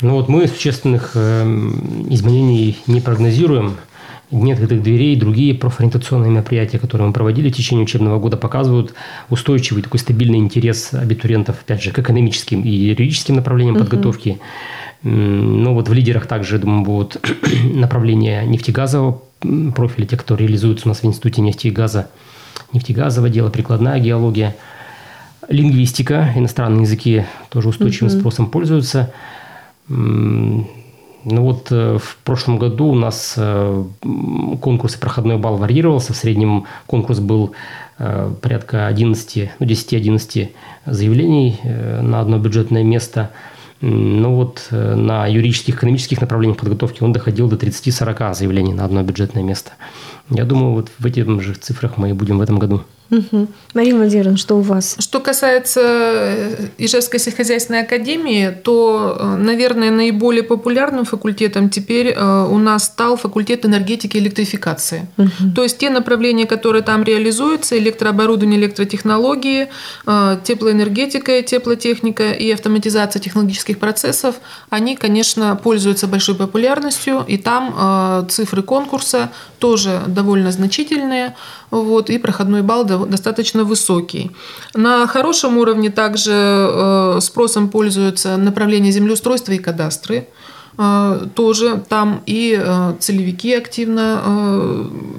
Ну 0.00 0.14
вот 0.14 0.28
мы 0.28 0.46
существенных 0.46 1.12
э, 1.14 1.42
изменений 2.08 2.78
не 2.86 3.00
прогнозируем 3.00 3.76
нет 4.30 4.60
открытых 4.60 4.82
дверей, 4.82 5.16
другие 5.16 5.54
профориентационные 5.54 6.30
мероприятия, 6.30 6.78
которые 6.78 7.08
мы 7.08 7.12
проводили 7.12 7.50
в 7.50 7.56
течение 7.56 7.84
учебного 7.84 8.18
года, 8.18 8.36
показывают 8.36 8.94
устойчивый 9.28 9.82
такой 9.82 9.98
стабильный 9.98 10.38
интерес 10.38 10.94
абитуриентов, 10.94 11.56
опять 11.62 11.82
же, 11.82 11.90
к 11.90 11.98
экономическим 11.98 12.62
и 12.62 12.70
юридическим 12.70 13.36
направлениям 13.36 13.76
uh-huh. 13.76 13.80
подготовки. 13.80 14.40
Ну 15.02 15.74
вот 15.74 15.88
в 15.88 15.92
лидерах 15.92 16.26
также, 16.26 16.58
думаю, 16.58 16.84
будут 16.84 17.16
направления 17.74 18.44
нефтегазового 18.44 19.22
профиля, 19.74 20.06
те, 20.06 20.16
кто 20.16 20.36
реализуются 20.36 20.86
у 20.86 20.90
нас 20.90 21.02
в 21.02 21.04
Институте 21.04 21.40
нефти 21.40 21.68
и 21.68 21.70
газа, 21.70 22.10
нефтегазовое 22.72 23.30
дело, 23.30 23.48
прикладная 23.48 23.98
геология, 23.98 24.54
лингвистика, 25.48 26.32
иностранные 26.36 26.82
языки 26.82 27.24
тоже 27.48 27.68
устойчивым 27.68 28.12
uh-huh. 28.12 28.18
спросом 28.20 28.50
пользуются. 28.50 29.12
Ну 31.24 31.42
вот 31.42 31.68
э, 31.70 31.98
в 31.98 32.16
прошлом 32.24 32.58
году 32.58 32.86
у 32.86 32.94
нас 32.94 33.34
э, 33.36 33.84
конкурс 34.60 34.96
и 34.96 34.98
проходной 34.98 35.36
балл 35.36 35.56
варьировался. 35.56 36.12
В 36.12 36.16
среднем 36.16 36.64
конкурс 36.86 37.18
был 37.18 37.52
э, 37.98 38.32
порядка 38.40 38.86
11, 38.86 39.50
ну, 39.58 39.66
10-11 39.66 40.48
заявлений 40.86 41.60
на 41.64 42.20
одно 42.20 42.38
бюджетное 42.38 42.84
место. 42.84 43.30
Ну 43.82 44.34
вот 44.34 44.66
на 44.70 45.26
юридических, 45.26 45.76
экономических 45.76 46.20
направлениях 46.20 46.58
подготовки 46.58 47.02
он 47.02 47.14
доходил 47.14 47.48
до 47.48 47.56
30-40 47.56 48.34
заявлений 48.34 48.74
на 48.74 48.84
одно 48.84 49.02
бюджетное 49.02 49.42
место. 49.42 49.72
Я 50.30 50.44
думаю, 50.44 50.72
вот 50.72 50.90
в 50.98 51.06
этих 51.06 51.40
же 51.42 51.54
цифрах 51.54 51.96
мы 51.96 52.10
и 52.10 52.12
будем 52.12 52.38
в 52.38 52.40
этом 52.40 52.58
году. 52.58 52.84
Угу. 53.10 53.48
Мария 53.74 53.94
Владимировна, 53.94 54.36
что 54.36 54.56
у 54.56 54.60
вас? 54.60 54.96
Что 55.00 55.18
касается 55.18 55.80
э, 55.82 56.68
Ижевской 56.78 57.18
сельскохозяйственной 57.18 57.82
академии, 57.82 58.50
то, 58.62 59.16
э, 59.18 59.36
наверное, 59.36 59.90
наиболее 59.90 60.44
популярным 60.44 61.04
факультетом 61.04 61.70
теперь 61.70 62.08
э, 62.08 62.46
у 62.48 62.58
нас 62.58 62.84
стал 62.84 63.16
факультет 63.16 63.66
энергетики 63.66 64.16
и 64.16 64.20
электрификации. 64.20 65.08
Угу. 65.16 65.54
То 65.56 65.64
есть 65.64 65.78
те 65.78 65.90
направления, 65.90 66.46
которые 66.46 66.82
там 66.82 67.02
реализуются, 67.02 67.76
электрооборудование, 67.78 68.60
электротехнологии, 68.60 69.68
теплоэнергетика, 70.44 71.42
теплотехника 71.42 72.30
и 72.30 72.50
автоматизация 72.52 73.20
технологических 73.20 73.78
процессов, 73.78 74.36
они, 74.68 74.96
конечно, 74.96 75.56
пользуются 75.56 76.06
большой 76.06 76.36
популярностью, 76.36 77.24
и 77.26 77.36
там 77.36 78.26
цифры 78.28 78.62
конкурса 78.62 79.30
тоже 79.58 80.00
довольно 80.20 80.52
значительные, 80.52 81.34
вот, 81.70 82.10
и 82.10 82.18
проходной 82.18 82.62
балл 82.62 82.84
достаточно 82.84 83.64
высокий. 83.64 84.30
На 84.74 85.06
хорошем 85.06 85.56
уровне 85.56 85.90
также 85.90 86.32
э, 86.32 87.18
спросом 87.20 87.68
пользуются 87.68 88.36
направления 88.36 88.92
землеустройства 88.92 89.52
и 89.52 89.58
кадастры 89.58 90.26
э, 90.78 91.26
тоже 91.34 91.82
там 91.88 92.22
и 92.26 92.60
э, 92.60 92.94
целевики 93.00 93.54
активно 93.54 94.00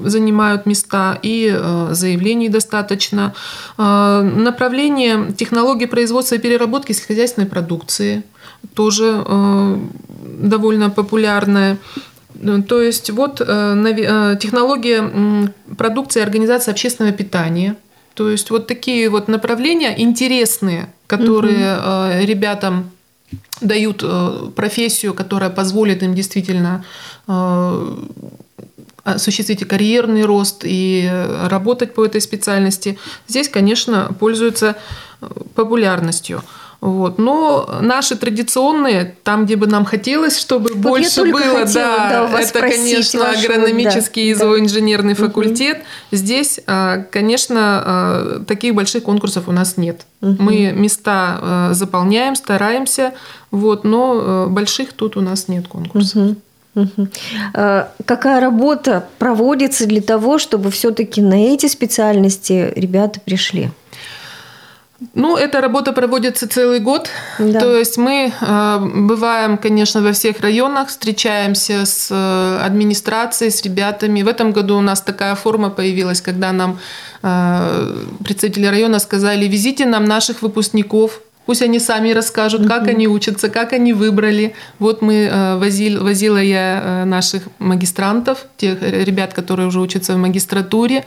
занимают 0.05 0.65
места, 0.65 1.17
и 1.23 1.59
заявлений 1.91 2.49
достаточно. 2.49 3.33
Направление 3.77 5.31
технологии 5.37 5.87
производства 5.87 6.35
и 6.35 6.39
переработки 6.39 6.93
сельскохозяйственной 6.93 7.47
продукции 7.47 8.23
тоже 8.73 9.23
довольно 10.41 10.89
популярное. 10.89 11.77
Ну, 12.35 12.63
то 12.63 12.81
есть 12.81 13.09
вот 13.09 13.41
э, 13.41 13.45
э, 13.45 14.37
технология 14.39 15.51
продукции 15.77 16.21
организации 16.21 16.71
общественного 16.71 17.15
питания. 17.15 17.75
То 18.13 18.29
есть 18.29 18.49
вот 18.49 18.67
такие 18.67 19.09
вот 19.09 19.27
направления 19.27 20.01
интересные, 20.01 20.91
которые 21.07 21.77
угу. 21.77 22.25
ребятам 22.25 22.91
дают 23.61 24.03
профессию, 24.55 25.13
которая 25.13 25.49
позволит 25.49 26.03
им 26.03 26.13
действительно 26.13 26.83
осуществить 29.03 29.61
и 29.61 29.65
карьерный 29.65 30.25
рост 30.25 30.63
и 30.65 31.09
работать 31.49 31.93
по 31.93 32.05
этой 32.05 32.19
специальности. 32.19 32.99
Здесь, 33.27 33.47
конечно, 33.47 34.13
пользуются 34.19 34.75
популярностью. 35.55 36.43
Вот. 36.81 37.19
Но 37.19 37.77
наши 37.79 38.15
традиционные, 38.15 39.15
там, 39.23 39.45
где 39.45 39.55
бы 39.55 39.67
нам 39.67 39.85
хотелось, 39.85 40.39
чтобы 40.39 40.69
вот 40.69 40.77
больше 40.79 41.21
было, 41.21 41.59
хотела, 41.59 41.67
да, 41.73 42.27
да 42.27 42.41
это, 42.41 42.59
конечно, 42.59 43.19
вашу, 43.19 43.39
агрономический 43.39 44.23
да, 44.25 44.31
и 44.31 44.33
зооинженерный 44.33 45.13
да. 45.13 45.23
факультет. 45.23 45.77
Угу. 45.77 46.17
Здесь, 46.17 46.59
а, 46.65 47.03
конечно, 47.11 47.59
а, 47.59 48.43
таких 48.47 48.73
больших 48.73 49.03
конкурсов 49.03 49.47
у 49.47 49.51
нас 49.51 49.77
нет. 49.77 50.07
Угу. 50.21 50.37
Мы 50.39 50.71
места 50.71 51.37
а, 51.39 51.73
заполняем, 51.73 52.35
стараемся, 52.35 53.13
вот, 53.51 53.83
но 53.83 54.47
больших 54.49 54.93
тут 54.93 55.17
у 55.17 55.21
нас 55.21 55.47
нет 55.47 55.67
конкурсов. 55.67 56.15
Угу. 56.15 56.35
Угу. 56.73 57.07
Какая 58.05 58.39
работа 58.39 59.05
проводится 59.19 59.85
для 59.85 60.01
того, 60.01 60.39
чтобы 60.39 60.71
все-таки 60.71 61.21
на 61.21 61.53
эти 61.53 61.67
специальности 61.67 62.71
ребята 62.75 63.19
пришли? 63.19 63.69
Ну, 65.15 65.35
эта 65.35 65.61
работа 65.61 65.93
проводится 65.93 66.47
целый 66.47 66.79
год. 66.79 67.09
Да. 67.39 67.59
То 67.59 67.75
есть 67.75 67.97
мы 67.97 68.31
э, 68.39 68.79
бываем, 68.79 69.57
конечно, 69.57 70.01
во 70.01 70.11
всех 70.11 70.41
районах, 70.41 70.89
встречаемся 70.89 71.85
с 71.85 72.09
э, 72.11 72.65
администрацией, 72.65 73.49
с 73.49 73.63
ребятами. 73.63 74.21
В 74.21 74.27
этом 74.27 74.51
году 74.51 74.77
у 74.77 74.81
нас 74.81 75.01
такая 75.01 75.35
форма 75.35 75.71
появилась, 75.71 76.21
когда 76.21 76.51
нам 76.51 76.79
э, 77.23 77.95
представители 78.23 78.67
района 78.67 78.99
сказали, 78.99 79.47
везите 79.47 79.85
нам 79.85 80.05
наших 80.05 80.43
выпускников, 80.43 81.21
Пусть 81.51 81.61
они 81.61 81.79
сами 81.79 82.11
расскажут, 82.11 82.65
как 82.65 82.87
они 82.87 83.09
учатся, 83.09 83.49
как 83.49 83.73
они 83.73 83.91
выбрали. 83.91 84.55
Вот 84.79 85.01
мы 85.01 85.25
э, 85.25 85.57
возили, 85.57 85.97
возила 85.97 86.37
я 86.37 86.81
э, 86.81 87.03
наших 87.03 87.43
магистрантов, 87.59 88.45
тех 88.55 88.81
ребят, 88.81 89.33
которые 89.33 89.67
уже 89.67 89.81
учатся 89.81 90.13
в 90.13 90.17
магистратуре, 90.17 91.03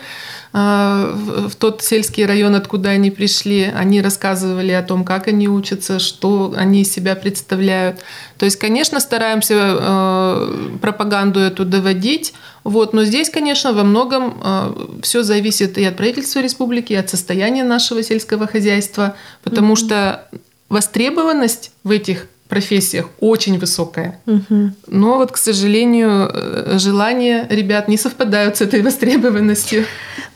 э, 0.52 1.14
в 1.48 1.54
тот 1.54 1.80
сельский 1.80 2.26
район, 2.26 2.54
откуда 2.54 2.90
они 2.90 3.10
пришли. 3.10 3.72
Они 3.74 4.02
рассказывали 4.02 4.72
о 4.72 4.82
том, 4.82 5.06
как 5.06 5.28
они 5.28 5.48
учатся, 5.48 5.98
что 5.98 6.52
они 6.54 6.82
из 6.82 6.92
себя 6.92 7.16
представляют. 7.16 8.00
То 8.36 8.44
есть, 8.44 8.58
конечно, 8.58 9.00
стараемся 9.00 10.46
пропаганду 10.82 11.40
эту 11.40 11.64
доводить, 11.64 12.34
вот, 12.64 12.94
но 12.94 13.04
здесь, 13.04 13.30
конечно, 13.30 13.72
во 13.72 13.84
многом 13.84 14.40
э, 14.42 14.74
все 15.02 15.22
зависит 15.22 15.78
и 15.78 15.84
от 15.84 15.96
правительства 15.96 16.40
республики, 16.40 16.94
и 16.94 16.96
от 16.96 17.10
состояния 17.10 17.62
нашего 17.62 18.02
сельского 18.02 18.46
хозяйства, 18.46 19.14
потому 19.42 19.74
mm-hmm. 19.74 19.86
что 19.86 20.28
востребованность 20.70 21.70
в 21.84 21.90
этих 21.90 22.26
профессиях 22.48 23.08
очень 23.20 23.58
высокая. 23.58 24.20
Угу. 24.26 24.70
Но 24.86 25.16
вот, 25.16 25.32
к 25.32 25.36
сожалению, 25.36 26.30
э, 26.32 26.78
желания 26.78 27.46
ребят 27.50 27.88
не 27.88 27.96
совпадают 27.96 28.58
с 28.58 28.60
этой 28.60 28.82
востребованностью. 28.82 29.86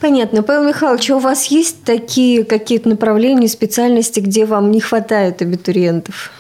Понятно. 0.01 0.43
Павел 0.43 0.69
Михайлович, 0.69 1.11
а 1.11 1.17
у 1.17 1.19
вас 1.19 1.47
есть 1.47 1.85
такие 1.85 2.45
какие-то 2.45 2.89
направления, 2.89 3.49
специальности, 3.49 4.21
где 4.21 4.47
вам 4.47 4.71
не 4.71 4.81
хватает 4.81 5.43
абитуриентов? 5.43 6.31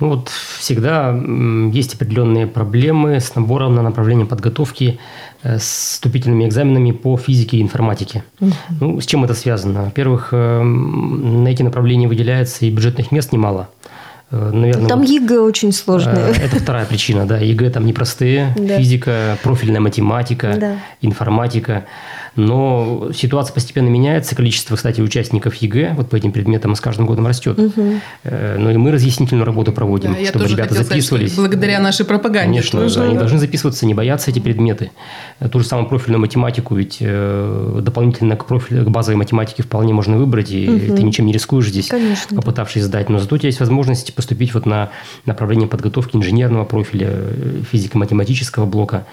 Ну 0.00 0.10
вот 0.10 0.28
всегда 0.58 1.10
есть 1.72 1.94
определенные 1.94 2.46
проблемы 2.46 3.18
с 3.18 3.34
набором 3.34 3.74
на 3.74 3.82
направление 3.82 4.26
подготовки 4.26 4.98
э, 5.42 5.58
с 5.58 5.92
вступительными 5.92 6.46
экзаменами 6.46 6.92
по 6.92 7.16
физике 7.16 7.56
и 7.56 7.62
информатике. 7.62 8.22
Угу. 8.40 8.52
Ну, 8.80 9.00
с 9.00 9.06
чем 9.06 9.24
это 9.24 9.34
связано? 9.34 9.84
Во-первых, 9.84 10.28
э, 10.32 10.62
на 10.62 11.48
эти 11.48 11.62
направления 11.62 12.06
выделяется 12.06 12.64
и 12.64 12.70
бюджетных 12.70 13.10
мест 13.10 13.32
немало. 13.32 13.68
Э, 14.30 14.50
Наверное, 14.52 14.88
там 14.88 15.00
вот, 15.00 15.08
ЕГЭ 15.08 15.40
очень 15.40 15.72
сложное. 15.72 16.32
Это 16.32 16.56
вторая 16.60 16.84
причина, 16.86 17.26
да. 17.26 17.38
ЕГЭ 17.38 17.70
там 17.70 17.86
непростые. 17.86 18.54
Да. 18.56 18.78
Физика, 18.78 19.38
профильная 19.42 19.80
математика, 19.80 20.54
да. 20.58 20.76
информатика. 21.00 21.86
Но 22.38 23.10
ситуация 23.12 23.52
постепенно 23.52 23.88
меняется. 23.88 24.36
Количество, 24.36 24.76
кстати, 24.76 25.00
участников 25.00 25.56
ЕГЭ 25.56 25.94
вот 25.96 26.08
по 26.08 26.16
этим 26.16 26.30
предметам 26.30 26.74
с 26.76 26.80
каждым 26.80 27.06
годом 27.06 27.26
растет. 27.26 27.58
Угу. 27.58 27.82
Но 28.58 28.70
и 28.70 28.76
мы 28.76 28.92
разъяснительную 28.92 29.44
работу 29.44 29.72
проводим, 29.72 30.14
да, 30.14 30.24
чтобы 30.24 30.46
ребята 30.46 30.74
записывались. 30.74 31.32
Сказать, 31.32 31.50
благодаря 31.50 31.80
нашей 31.80 32.06
пропаганде. 32.06 32.60
Конечно, 32.60 32.80
тоже. 32.82 33.02
они 33.02 33.18
должны 33.18 33.38
записываться, 33.38 33.86
не 33.86 33.94
бояться 33.94 34.30
эти 34.30 34.38
предметы. 34.38 34.92
Ту 35.50 35.58
же 35.58 35.66
самую 35.66 35.88
профильную 35.88 36.20
математику, 36.20 36.76
ведь 36.76 36.98
э, 37.00 37.80
дополнительно 37.82 38.36
к, 38.36 38.44
профилю, 38.44 38.84
к 38.84 38.88
базовой 38.88 39.16
математике 39.16 39.64
вполне 39.64 39.92
можно 39.92 40.16
выбрать, 40.16 40.52
и 40.52 40.68
угу. 40.68 40.96
ты 40.96 41.02
ничем 41.02 41.26
не 41.26 41.32
рискуешь 41.32 41.68
здесь, 41.68 41.88
Конечно, 41.88 42.36
попытавшись 42.36 42.82
да. 42.82 42.88
сдать. 42.88 43.08
Но 43.08 43.18
зато 43.18 43.34
у 43.34 43.38
тебя 43.38 43.48
есть 43.48 43.60
возможность 43.60 44.14
поступить 44.14 44.54
вот 44.54 44.64
на 44.64 44.90
направление 45.26 45.68
подготовки 45.68 46.16
инженерного 46.16 46.64
профиля, 46.64 47.08
э, 47.10 47.62
физико-математического 47.70 48.64
блока. 48.64 49.06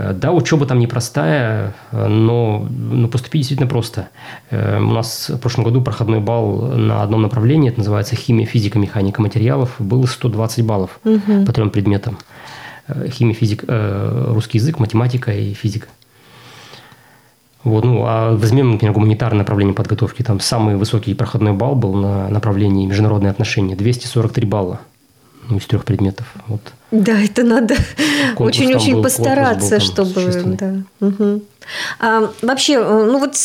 Э, 0.00 0.12
да, 0.12 0.32
учеба 0.32 0.66
там 0.66 0.78
непростая, 0.78 1.74
но, 1.92 2.66
но 2.70 3.08
поступить 3.08 3.42
действительно 3.42 3.68
просто. 3.68 4.08
Э, 4.50 4.78
у 4.78 4.92
нас 4.92 5.28
в 5.28 5.38
прошлом 5.38 5.64
году 5.64 5.82
проходной 5.82 6.20
балл 6.20 6.68
на 6.76 7.02
одном 7.02 7.22
направлении, 7.22 7.70
это 7.70 7.78
называется 7.78 8.16
химия, 8.16 8.46
физика, 8.46 8.78
механика 8.78 9.20
материалов, 9.20 9.74
был 9.78 10.06
120 10.06 10.64
баллов 10.64 11.00
угу. 11.04 11.44
по 11.44 11.52
трем 11.52 11.70
предметам. 11.70 12.18
Э, 12.88 13.08
химия, 13.08 13.34
физика, 13.34 14.26
русский 14.28 14.58
язык, 14.58 14.78
математика 14.78 15.32
и 15.32 15.52
физика. 15.52 15.88
Вот, 17.62 17.84
ну, 17.84 18.04
а 18.06 18.34
возьмем, 18.34 18.72
например, 18.72 18.94
гуманитарное 18.94 19.40
направление 19.40 19.74
подготовки. 19.74 20.22
Там 20.22 20.40
самый 20.40 20.76
высокий 20.76 21.12
проходной 21.12 21.52
балл 21.52 21.74
был 21.74 21.92
на 21.92 22.26
направлении 22.30 22.86
международные 22.86 23.30
отношения. 23.30 23.76
243 23.76 24.46
балла 24.46 24.80
ну, 25.46 25.58
из 25.58 25.66
трех 25.66 25.84
предметов. 25.84 26.32
Вот. 26.46 26.72
Да, 26.90 27.12
это 27.20 27.44
надо 27.44 27.76
очень-очень 28.36 29.02
постараться, 29.02 29.78
чтобы... 29.80 30.56
Да. 30.58 30.74
Угу. 31.06 31.42
А, 32.00 32.30
вообще, 32.42 32.78
ну 32.82 33.18
вот, 33.18 33.36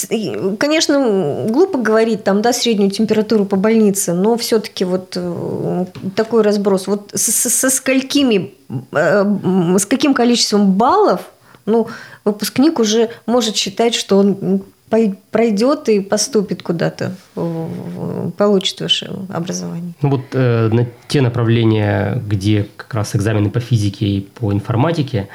конечно, 0.57 1.45
глупо 1.47 1.77
говорить 1.77 2.23
там, 2.23 2.41
да, 2.41 2.53
среднюю 2.53 2.89
температуру 2.89 3.45
по 3.45 3.55
больнице, 3.55 4.13
но 4.13 4.35
все-таки 4.37 4.83
вот 4.83 5.13
э, 5.15 5.85
такой 6.15 6.41
разброс. 6.41 6.87
Вот 6.87 7.11
со, 7.13 7.49
со 7.49 7.69
сколькими, 7.69 8.53
э, 8.91 9.77
с 9.77 9.85
каким 9.85 10.13
количеством 10.13 10.71
баллов, 10.71 11.21
ну, 11.65 11.87
выпускник 12.23 12.79
уже 12.79 13.09
может 13.25 13.55
считать, 13.55 13.93
что 13.93 14.17
он 14.17 14.63
пройдет 14.89 15.89
и 15.89 15.99
поступит 15.99 16.61
куда-то, 16.63 17.15
получит 18.37 18.79
высшее 18.79 19.11
образование. 19.29 19.93
Ну 20.01 20.09
вот 20.09 20.21
э, 20.33 20.69
на 20.71 20.87
те 21.07 21.21
направления, 21.21 22.21
где 22.27 22.67
как 22.75 22.93
раз 22.93 23.15
экзамены 23.15 23.49
по 23.49 23.59
физике 23.59 24.05
и 24.05 24.21
по 24.21 24.53
информатике, 24.53 25.27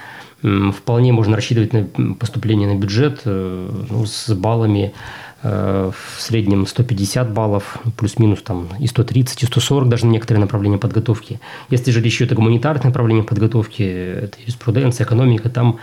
э, 0.42 0.71
вполне 0.75 1.12
можно 1.12 1.37
рассчитывать 1.37 1.73
на 1.73 2.14
поступление 2.14 2.69
на 2.69 2.78
бюджет 2.78 3.23
э, 3.25 3.87
ну, 3.90 4.07
с 4.07 4.33
баллами 4.35 4.95
э, 5.42 5.90
в 5.92 6.21
среднем 6.21 6.66
150 6.66 7.33
баллов, 7.33 7.78
плюс-минус 7.97 8.42
там 8.42 8.69
и 8.78 8.87
130, 8.87 9.42
и 9.42 9.47
140 9.47 9.88
даже 9.88 10.07
на 10.07 10.11
некоторые 10.11 10.40
направления 10.40 10.78
подготовки. 10.78 11.40
Если 11.71 11.90
же 11.90 12.00
речь 12.00 12.19
идет 12.19 12.33
о 12.33 12.37
гуманитарных 12.37 12.85
направлениях 12.85 13.26
подготовки, 13.26 13.83
это 13.83 14.38
юриспруденция, 14.40 15.04
экономика, 15.04 15.50
там 15.50 15.80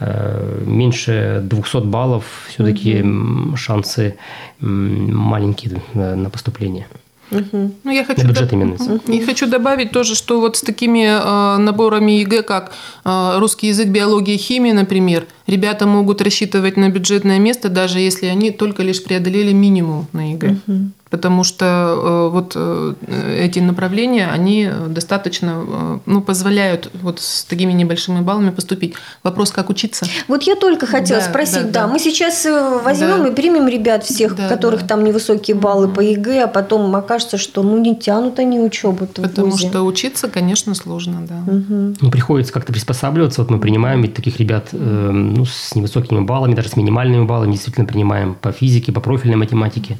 меньше 0.00 1.40
200 1.42 1.86
баллов, 1.86 2.24
все-таки 2.48 3.02
угу. 3.02 3.56
шансы 3.56 4.16
маленькие 4.60 5.82
на 5.94 6.30
поступление. 6.30 6.86
Угу. 7.30 7.74
Ну, 7.84 7.90
я 7.90 8.04
хочу, 8.04 8.26
бюджет 8.26 8.52
именно. 8.52 8.76
Я 9.06 9.26
хочу 9.26 9.46
добавить 9.46 9.92
тоже, 9.92 10.14
что 10.14 10.40
вот 10.40 10.56
с 10.56 10.62
такими 10.62 11.04
э, 11.04 11.58
наборами 11.58 12.12
ЕГЭ, 12.12 12.42
как 12.42 12.72
э, 13.04 13.38
русский 13.38 13.68
язык, 13.68 13.88
биология, 13.88 14.38
химия, 14.38 14.72
например, 14.72 15.26
ребята 15.48 15.86
могут 15.86 16.22
рассчитывать 16.22 16.76
на 16.76 16.88
бюджетное 16.90 17.40
место, 17.40 17.68
даже 17.68 17.98
если 17.98 18.26
они 18.26 18.52
только 18.52 18.84
лишь 18.84 19.02
преодолели 19.02 19.52
минимум 19.52 20.06
на 20.12 20.32
ЕГЭ. 20.32 20.56
Угу 20.66 20.90
потому 21.10 21.44
что 21.44 21.64
э, 21.64 22.28
вот 22.32 22.52
э, 22.54 22.94
эти 23.40 23.58
направления, 23.60 24.28
они 24.28 24.70
достаточно 24.88 25.64
э, 25.66 25.98
ну, 26.06 26.20
позволяют 26.20 26.90
вот 27.02 27.20
с 27.20 27.44
такими 27.44 27.72
небольшими 27.72 28.20
баллами 28.20 28.50
поступить. 28.50 28.94
Вопрос, 29.22 29.50
как 29.50 29.70
учиться? 29.70 30.06
Вот 30.28 30.42
я 30.42 30.54
только 30.54 30.86
хотела 30.86 31.20
да, 31.20 31.26
спросить, 31.26 31.70
да, 31.70 31.86
да, 31.86 31.86
мы 31.86 31.98
сейчас 31.98 32.46
возьмем 32.84 33.22
да. 33.22 33.28
и 33.28 33.34
примем 33.34 33.68
ребят 33.68 34.04
всех, 34.04 34.36
да, 34.36 34.48
которых 34.48 34.82
да. 34.82 34.88
там 34.88 35.04
невысокие 35.04 35.56
баллы 35.56 35.88
по 35.88 36.00
ЕГЭ, 36.00 36.44
а 36.44 36.48
потом 36.48 36.94
окажется, 36.94 37.38
что 37.38 37.62
ну 37.62 37.78
не 37.78 37.96
тянут 37.96 38.38
они 38.38 38.60
учебу. 38.60 39.06
Потому 39.06 39.56
что 39.56 39.82
учиться, 39.82 40.28
конечно, 40.28 40.74
сложно, 40.74 41.26
да. 41.26 41.38
Угу. 41.50 41.94
Ну, 42.00 42.10
приходится 42.10 42.52
как-то 42.52 42.72
приспосабливаться. 42.72 43.42
Вот 43.42 43.50
мы 43.50 43.58
принимаем 43.58 44.02
ведь 44.02 44.14
таких 44.14 44.38
ребят 44.38 44.68
э, 44.72 45.10
ну, 45.38 45.44
с 45.44 45.74
невысокими 45.76 46.20
баллами, 46.20 46.54
даже 46.54 46.68
с 46.68 46.76
минимальными 46.76 47.24
баллами, 47.24 47.52
действительно 47.52 47.86
принимаем 47.86 48.34
по 48.34 48.50
физике, 48.50 48.90
по 48.92 49.00
профильной 49.00 49.36
математике. 49.36 49.96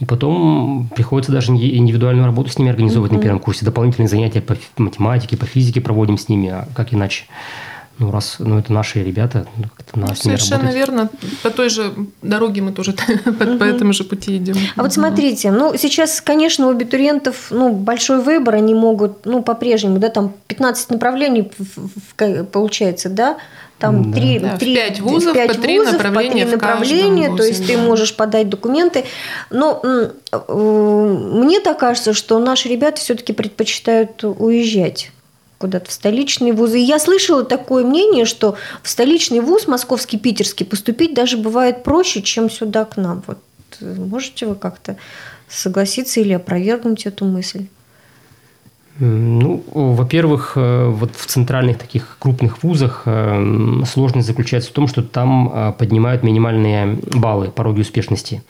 И 0.00 0.04
потом 0.04 0.90
приходится 0.94 1.30
даже 1.30 1.52
индивидуальную 1.52 2.26
работу 2.26 2.50
с 2.50 2.58
ними 2.58 2.70
организовывать 2.70 3.12
mm-hmm. 3.12 3.16
на 3.16 3.22
первом 3.22 3.38
курсе. 3.38 3.64
Дополнительные 3.64 4.08
занятия 4.08 4.40
по 4.40 4.56
математике, 4.76 5.36
по 5.36 5.46
физике 5.46 5.80
проводим 5.80 6.18
с 6.18 6.28
ними, 6.28 6.48
а 6.48 6.68
как 6.74 6.92
иначе? 6.92 7.24
Ну, 8.00 8.10
раз, 8.10 8.36
ну, 8.38 8.58
это 8.58 8.72
наши 8.72 9.04
ребята, 9.04 9.46
ну, 9.58 9.64
как-то 9.76 9.98
надо 9.98 10.14
Совершенно 10.14 10.70
верно. 10.70 11.10
По 11.42 11.50
той 11.50 11.68
же 11.68 11.92
дороге 12.22 12.62
мы 12.62 12.72
тоже 12.72 12.94
по, 13.24 13.32
по 13.32 13.64
этому 13.64 13.92
же 13.92 14.04
пути 14.04 14.38
идем. 14.38 14.56
А 14.74 14.82
вот 14.82 14.94
смотрите, 14.94 15.50
ну, 15.50 15.76
сейчас, 15.76 16.22
конечно, 16.22 16.66
у 16.68 16.70
абитуриентов, 16.70 17.48
ну, 17.50 17.74
большой 17.74 18.22
выбор, 18.22 18.54
они 18.54 18.74
могут, 18.74 19.26
ну, 19.26 19.42
по-прежнему, 19.42 19.98
да, 19.98 20.08
там 20.08 20.32
15 20.46 20.90
направлений 20.90 21.50
получается, 22.50 23.10
да, 23.10 23.36
там 23.78 24.14
три, 24.14 24.38
да. 24.38 24.56
три, 24.56 24.74
пять 24.74 25.00
вузов, 25.00 25.34
5 25.34 25.48
по 25.48 25.54
три 25.60 25.78
вузов, 25.78 25.92
направления, 25.92 26.44
по 26.44 26.50
три 26.50 26.56
направления 26.56 27.36
то 27.36 27.42
есть 27.42 27.66
да. 27.66 27.66
ты 27.66 27.78
можешь 27.78 28.16
подать 28.16 28.48
документы. 28.48 29.04
Но 29.50 29.80
э, 29.82 30.10
мне 30.52 31.60
так 31.60 31.78
кажется, 31.78 32.12
что 32.12 32.38
наши 32.38 32.68
ребята 32.68 33.00
все-таки 33.00 33.32
предпочитают 33.32 34.22
уезжать 34.24 35.10
куда-то 35.60 35.90
в 35.90 35.92
столичные 35.92 36.54
вузы. 36.54 36.80
И 36.80 36.82
я 36.82 36.98
слышала 36.98 37.44
такое 37.44 37.84
мнение, 37.84 38.24
что 38.24 38.56
в 38.82 38.88
столичный 38.88 39.40
вуз, 39.40 39.68
московский, 39.68 40.18
питерский, 40.18 40.64
поступить 40.64 41.14
даже 41.14 41.36
бывает 41.36 41.84
проще, 41.84 42.22
чем 42.22 42.48
сюда 42.48 42.86
к 42.86 42.96
нам. 42.96 43.22
Вот 43.26 43.38
э, 43.80 43.94
можете 43.94 44.46
вы 44.46 44.54
как-то 44.54 44.96
согласиться 45.48 46.20
или 46.20 46.32
опровергнуть 46.32 47.04
эту 47.04 47.26
мысль? 47.26 47.66
Ну, 48.98 49.62
во-первых, 49.72 50.52
э, 50.56 50.86
вот 50.88 51.14
в 51.14 51.26
центральных 51.26 51.76
таких 51.76 52.16
крупных 52.18 52.62
вузах 52.62 53.02
э, 53.04 53.82
сложность 53.86 54.26
заключается 54.26 54.70
в 54.70 54.72
том, 54.72 54.88
что 54.88 55.02
там 55.02 55.74
поднимают 55.78 56.22
минимальные 56.22 56.98
баллы, 57.12 57.48
пороги 57.48 57.82
успешности. 57.82 58.42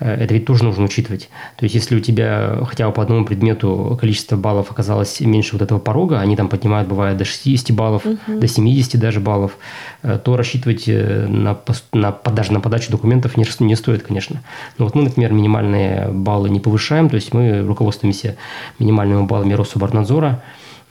Э, 0.00 0.14
это 0.14 0.34
ведь 0.34 0.46
тоже 0.46 0.64
нужно 0.64 0.84
учитывать. 0.84 1.28
То 1.56 1.64
есть, 1.64 1.74
если 1.74 1.96
у 1.96 2.00
тебя 2.00 2.60
хотя 2.66 2.86
бы 2.86 2.92
по 2.92 3.02
одному 3.02 3.24
предмету 3.24 3.96
количество 4.00 4.36
баллов 4.36 4.70
оказалось 4.70 5.20
меньше 5.20 5.52
вот 5.52 5.62
этого 5.62 5.78
порога, 5.78 6.20
они 6.20 6.36
там 6.36 6.48
поднимают, 6.48 6.88
бывает, 6.88 7.16
до 7.16 7.24
60 7.24 7.74
баллов, 7.76 8.04
угу. 8.04 8.38
до 8.40 8.46
70 8.46 8.98
даже 8.98 9.20
баллов, 9.20 9.56
э, 10.02 10.18
то 10.22 10.36
рассчитывать 10.36 10.84
э, 10.86 11.26
на, 11.26 11.58
на, 11.92 12.16
даже 12.32 12.52
на 12.52 12.60
подачу 12.60 12.90
документов 12.90 13.36
не, 13.36 13.46
не 13.60 13.76
стоит, 13.76 14.02
конечно. 14.02 14.42
Но 14.78 14.86
вот 14.86 14.94
мы, 14.94 15.02
например, 15.02 15.32
минимальные 15.32 16.08
баллы 16.08 16.50
не 16.50 16.60
повышаем, 16.60 17.08
то 17.08 17.16
есть 17.16 17.32
мы 17.32 17.60
руководствуемся 17.60 18.36
минимальными 18.78 19.26
баллами 19.26 19.54
Рособорнадзора, 19.54 20.42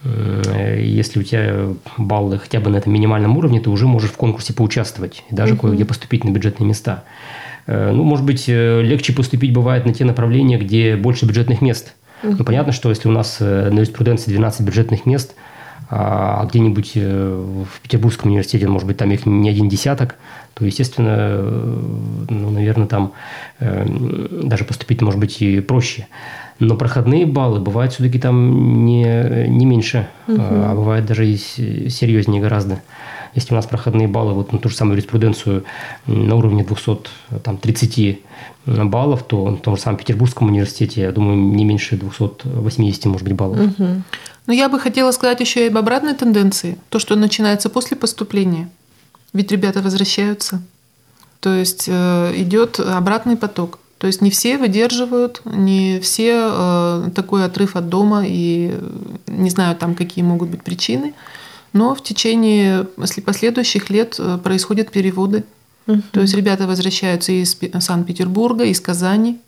если 0.03 1.21
у 1.21 1.23
тебя 1.23 1.69
баллы 1.97 2.37
хотя 2.37 2.59
бы 2.59 2.69
на 2.69 2.75
этом 2.75 2.91
минимальном 2.91 3.37
уровне, 3.37 3.61
ты 3.61 3.69
уже 3.69 3.87
можешь 3.87 4.11
в 4.11 4.17
конкурсе 4.17 4.53
поучаствовать 4.53 5.23
и 5.31 5.35
даже 5.35 5.53
угу. 5.53 5.67
кое-где 5.67 5.85
поступить 5.85 6.25
на 6.25 6.29
бюджетные 6.29 6.67
места. 6.67 7.05
Э, 7.67 7.91
ну, 7.91 8.03
может 8.03 8.25
быть, 8.25 8.45
э, 8.47 8.81
легче 8.81 9.13
поступить 9.13 9.53
бывает 9.53 9.85
на 9.85 9.93
те 9.93 10.05
направления, 10.05 10.57
где 10.57 10.95
больше 10.95 11.25
бюджетных 11.25 11.61
мест. 11.61 11.93
Uh-huh. 12.23 12.35
Ну, 12.37 12.43
понятно, 12.43 12.73
что 12.73 12.89
если 12.89 13.07
у 13.07 13.11
нас 13.11 13.37
э, 13.39 13.69
на 13.69 13.79
юриспруденции 13.79 14.31
12 14.31 14.61
бюджетных 14.61 15.05
мест, 15.05 15.35
а 15.89 16.45
где-нибудь 16.45 16.93
в 16.95 17.81
Петербургском 17.83 18.31
университете, 18.31 18.67
может 18.67 18.87
быть, 18.87 18.97
там 18.97 19.11
их 19.11 19.27
не 19.27 19.47
один 19.49 19.69
десяток, 19.69 20.15
то, 20.55 20.65
естественно, 20.65 21.39
ну, 22.29 22.49
наверное, 22.49 22.87
там 22.87 23.11
даже 23.59 24.63
поступить 24.63 25.01
может 25.03 25.19
быть 25.19 25.41
и 25.41 25.59
проще. 25.59 26.07
Но 26.57 26.77
проходные 26.77 27.27
баллы 27.27 27.59
бывают 27.59 27.93
все-таки 27.93 28.17
там 28.17 28.85
не, 28.85 29.47
не 29.49 29.65
меньше, 29.67 30.07
угу. 30.27 30.37
а 30.39 30.73
бывает 30.73 31.05
даже 31.05 31.27
и 31.27 31.37
серьезнее 31.37 32.41
гораздо. 32.41 32.79
Если 33.35 33.53
у 33.53 33.55
нас 33.55 33.65
проходные 33.65 34.07
баллы 34.07 34.33
вот 34.33 34.53
на 34.53 34.59
ту 34.59 34.69
же 34.69 34.75
самую 34.75 34.97
юриспруденцию 34.97 35.63
на 36.05 36.35
уровне 36.35 36.63
230 36.63 38.19
баллов, 38.65 39.23
то 39.23 39.45
в 39.45 39.59
том 39.59 39.75
же 39.75 39.81
самом 39.81 39.97
Петербургском 39.97 40.47
университете, 40.47 41.01
я 41.01 41.11
думаю, 41.11 41.37
не 41.37 41.65
меньше 41.65 41.97
280, 41.97 43.05
может 43.05 43.27
быть, 43.27 43.35
баллов. 43.35 43.59
Угу. 43.59 43.87
Но 44.45 44.53
я 44.53 44.69
бы 44.69 44.79
хотела 44.79 45.11
сказать 45.11 45.39
еще 45.39 45.65
и 45.65 45.69
об 45.69 45.77
обратной 45.77 46.13
тенденции. 46.13 46.77
То, 46.89 46.99
что 46.99 47.15
начинается 47.15 47.69
после 47.69 47.97
поступления. 47.97 48.69
Ведь 49.33 49.51
ребята 49.51 49.81
возвращаются. 49.81 50.61
То 51.39 51.53
есть 51.53 51.85
э, 51.87 52.33
идет 52.35 52.79
обратный 52.79 53.35
поток. 53.35 53.79
То 53.97 54.07
есть 54.07 54.21
не 54.21 54.31
все 54.31 54.57
выдерживают, 54.57 55.41
не 55.45 55.99
все 56.01 56.49
э, 56.51 57.09
такой 57.15 57.45
отрыв 57.45 57.75
от 57.75 57.89
дома 57.89 58.23
и 58.25 58.77
не 59.27 59.49
знаю 59.49 59.75
там 59.75 59.95
какие 59.95 60.23
могут 60.23 60.49
быть 60.49 60.63
причины. 60.63 61.13
Но 61.73 61.95
в 61.95 62.03
течение 62.03 62.85
последующих 63.25 63.89
лет 63.89 64.15
э, 64.19 64.37
происходят 64.37 64.91
переводы. 64.91 65.43
То 66.11 66.21
есть 66.21 66.33
ребята 66.33 66.65
возвращаются 66.65 67.33
из 67.33 67.57
Санкт-Петербурга, 67.79 68.63
из 68.63 68.79
Казани, 68.79 69.41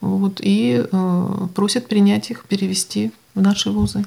вот, 0.00 0.40
и 0.40 0.84
э, 0.84 1.46
просят 1.54 1.88
принять 1.88 2.30
их, 2.30 2.44
перевести 2.44 3.10
в 3.34 3.40
наши 3.40 3.70
вузы. 3.70 4.04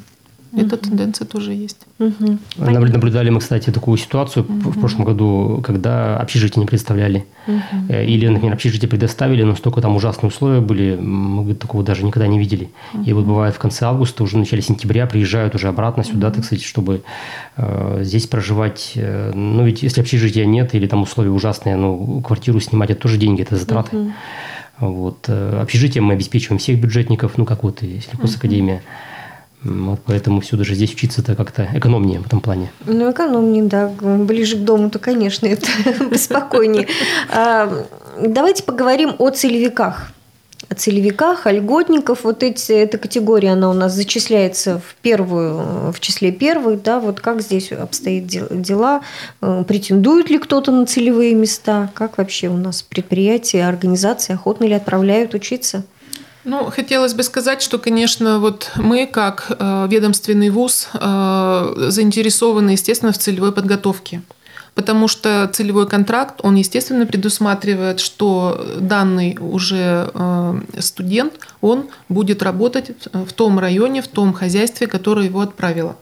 Эта 0.53 0.77
тенденция 0.77 1.25
тоже 1.25 1.53
есть. 1.53 1.77
Угу. 1.99 2.38
Наблюдали 2.58 3.29
мы, 3.29 3.39
кстати, 3.39 3.71
такую 3.71 3.97
ситуацию 3.97 4.45
угу. 4.45 4.71
в 4.71 4.79
прошлом 4.79 5.05
году, 5.05 5.62
когда 5.63 6.17
общежитие 6.17 6.62
не 6.62 6.65
представляли. 6.65 7.25
Угу. 7.47 7.93
Или, 7.93 8.27
например, 8.27 8.53
общежитие 8.53 8.89
предоставили, 8.89 9.43
но 9.43 9.55
столько 9.55 9.81
там 9.81 9.95
ужасные 9.95 10.29
условия 10.29 10.62
были, 10.62 10.95
мы 10.95 11.53
такого 11.55 11.84
даже 11.84 12.03
никогда 12.03 12.27
не 12.27 12.39
видели. 12.39 12.69
Угу. 12.93 13.03
И 13.03 13.13
вот 13.13 13.25
бывает 13.25 13.55
в 13.55 13.60
конце 13.60 13.86
августа, 13.86 14.23
уже 14.23 14.36
в 14.36 14.39
начале 14.39 14.62
сентября 14.62 15.08
приезжают 15.08 15.55
уже 15.55 15.67
обратно 15.67 16.03
сюда, 16.03 16.27
угу. 16.27 16.36
так 16.36 16.45
сказать, 16.45 16.63
чтобы 16.63 17.03
э, 17.58 17.99
здесь 18.03 18.27
проживать. 18.27 18.93
Э, 18.95 19.31
ну, 19.34 19.65
ведь 19.65 19.84
если 19.84 20.01
общежития 20.01 20.45
нет 20.45 20.73
или 20.75 20.88
там 20.88 21.01
условия 21.01 21.31
ужасные, 21.31 21.75
ну, 21.75 22.21
квартиру 22.21 22.60
снимать, 22.60 22.91
это 22.91 23.01
тоже 23.01 23.17
деньги, 23.17 23.41
это 23.41 23.58
затраты. 23.58 23.97
Угу. 23.97 24.12
Вот. 24.79 25.25
Э, 25.27 25.60
общежитием 25.62 26.05
мы 26.05 26.13
обеспечиваем 26.13 26.60
всех 26.60 26.79
бюджетников, 26.79 27.38
ну, 27.38 27.45
как 27.45 27.63
вот 27.63 27.84
и 27.84 27.99
сельхозакадемия. 27.99 28.77
Угу. 28.77 28.84
Вот 29.65 29.99
поэтому 30.06 30.41
все 30.41 30.58
даже 30.58 30.75
здесь 30.75 30.93
учиться-то 30.93 31.36
как-то 31.36 31.67
экономнее 31.73 32.19
в 32.19 32.28
этом 32.28 32.39
плане. 32.39 32.71
Ну, 32.86 33.12
экономнее, 33.12 33.63
да. 33.63 33.88
Ближе 33.88 34.58
к 34.58 34.60
дому-то, 34.60 34.99
конечно, 34.99 35.47
это 35.47 35.67
спокойнее. 36.17 36.88
А, 37.34 37.86
давайте 38.21 38.62
поговорим 38.63 39.15
о 39.17 39.32
целевиках. 39.32 40.12
О 40.69 40.75
целевиках, 40.75 41.47
о 41.47 41.51
льготников. 41.51 42.23
Вот 42.23 42.43
эти, 42.43 42.73
эта 42.73 42.99
категория, 42.99 43.54
она 43.54 43.71
у 43.71 43.73
нас 43.73 43.93
зачисляется 43.93 44.80
в 44.80 44.95
первую, 45.01 45.91
в 45.91 45.99
числе 45.99 46.32
первых. 46.32 46.84
Да? 46.84 46.99
Вот 46.99 47.19
как 47.19 47.41
здесь 47.41 47.71
обстоят 47.71 48.28
дела? 48.28 49.01
Э, 49.41 49.63
претендует 49.67 50.30
ли 50.30 50.38
кто-то 50.38 50.71
на 50.71 50.86
целевые 50.86 51.34
места? 51.34 51.89
Как 51.95 52.19
вообще 52.19 52.49
у 52.49 52.58
нас 52.58 52.84
предприятия, 52.84 53.65
организации 53.65 54.34
охотно 54.34 54.65
ли 54.65 54.73
отправляют 54.73 55.34
учиться? 55.34 55.84
Ну, 56.45 56.69
хотелось 56.69 57.15
бы 57.15 57.23
сказать, 57.23 57.63
что, 57.63 57.79
конечно, 57.79 58.39
вот 58.39 58.71
мы, 58.75 59.08
как 59.08 59.47
э, 59.49 59.88
ведомственный 59.89 60.51
вуз, 60.51 60.88
э, 60.93 61.73
заинтересованы, 61.89 62.71
естественно, 62.71 63.12
в 63.12 63.17
целевой 63.17 63.51
подготовке. 63.51 64.21
Потому 64.75 65.08
что 65.08 65.49
целевой 65.51 65.88
контракт, 65.88 66.41
он, 66.43 66.53
естественно, 66.53 67.08
предусматривает, 67.08 67.99
что 67.99 68.63
данный 68.79 69.36
уже 69.39 70.12
э, 70.13 70.62
студент, 70.79 71.34
он 71.62 71.88
будет 72.10 72.43
работать 72.43 72.91
в 73.12 73.34
том 73.34 73.58
районе, 73.58 74.03
в 74.03 74.08
том 74.08 74.31
хозяйстве, 74.31 74.86
которое 74.86 75.25
его 75.25 75.41
отправило. 75.41 75.97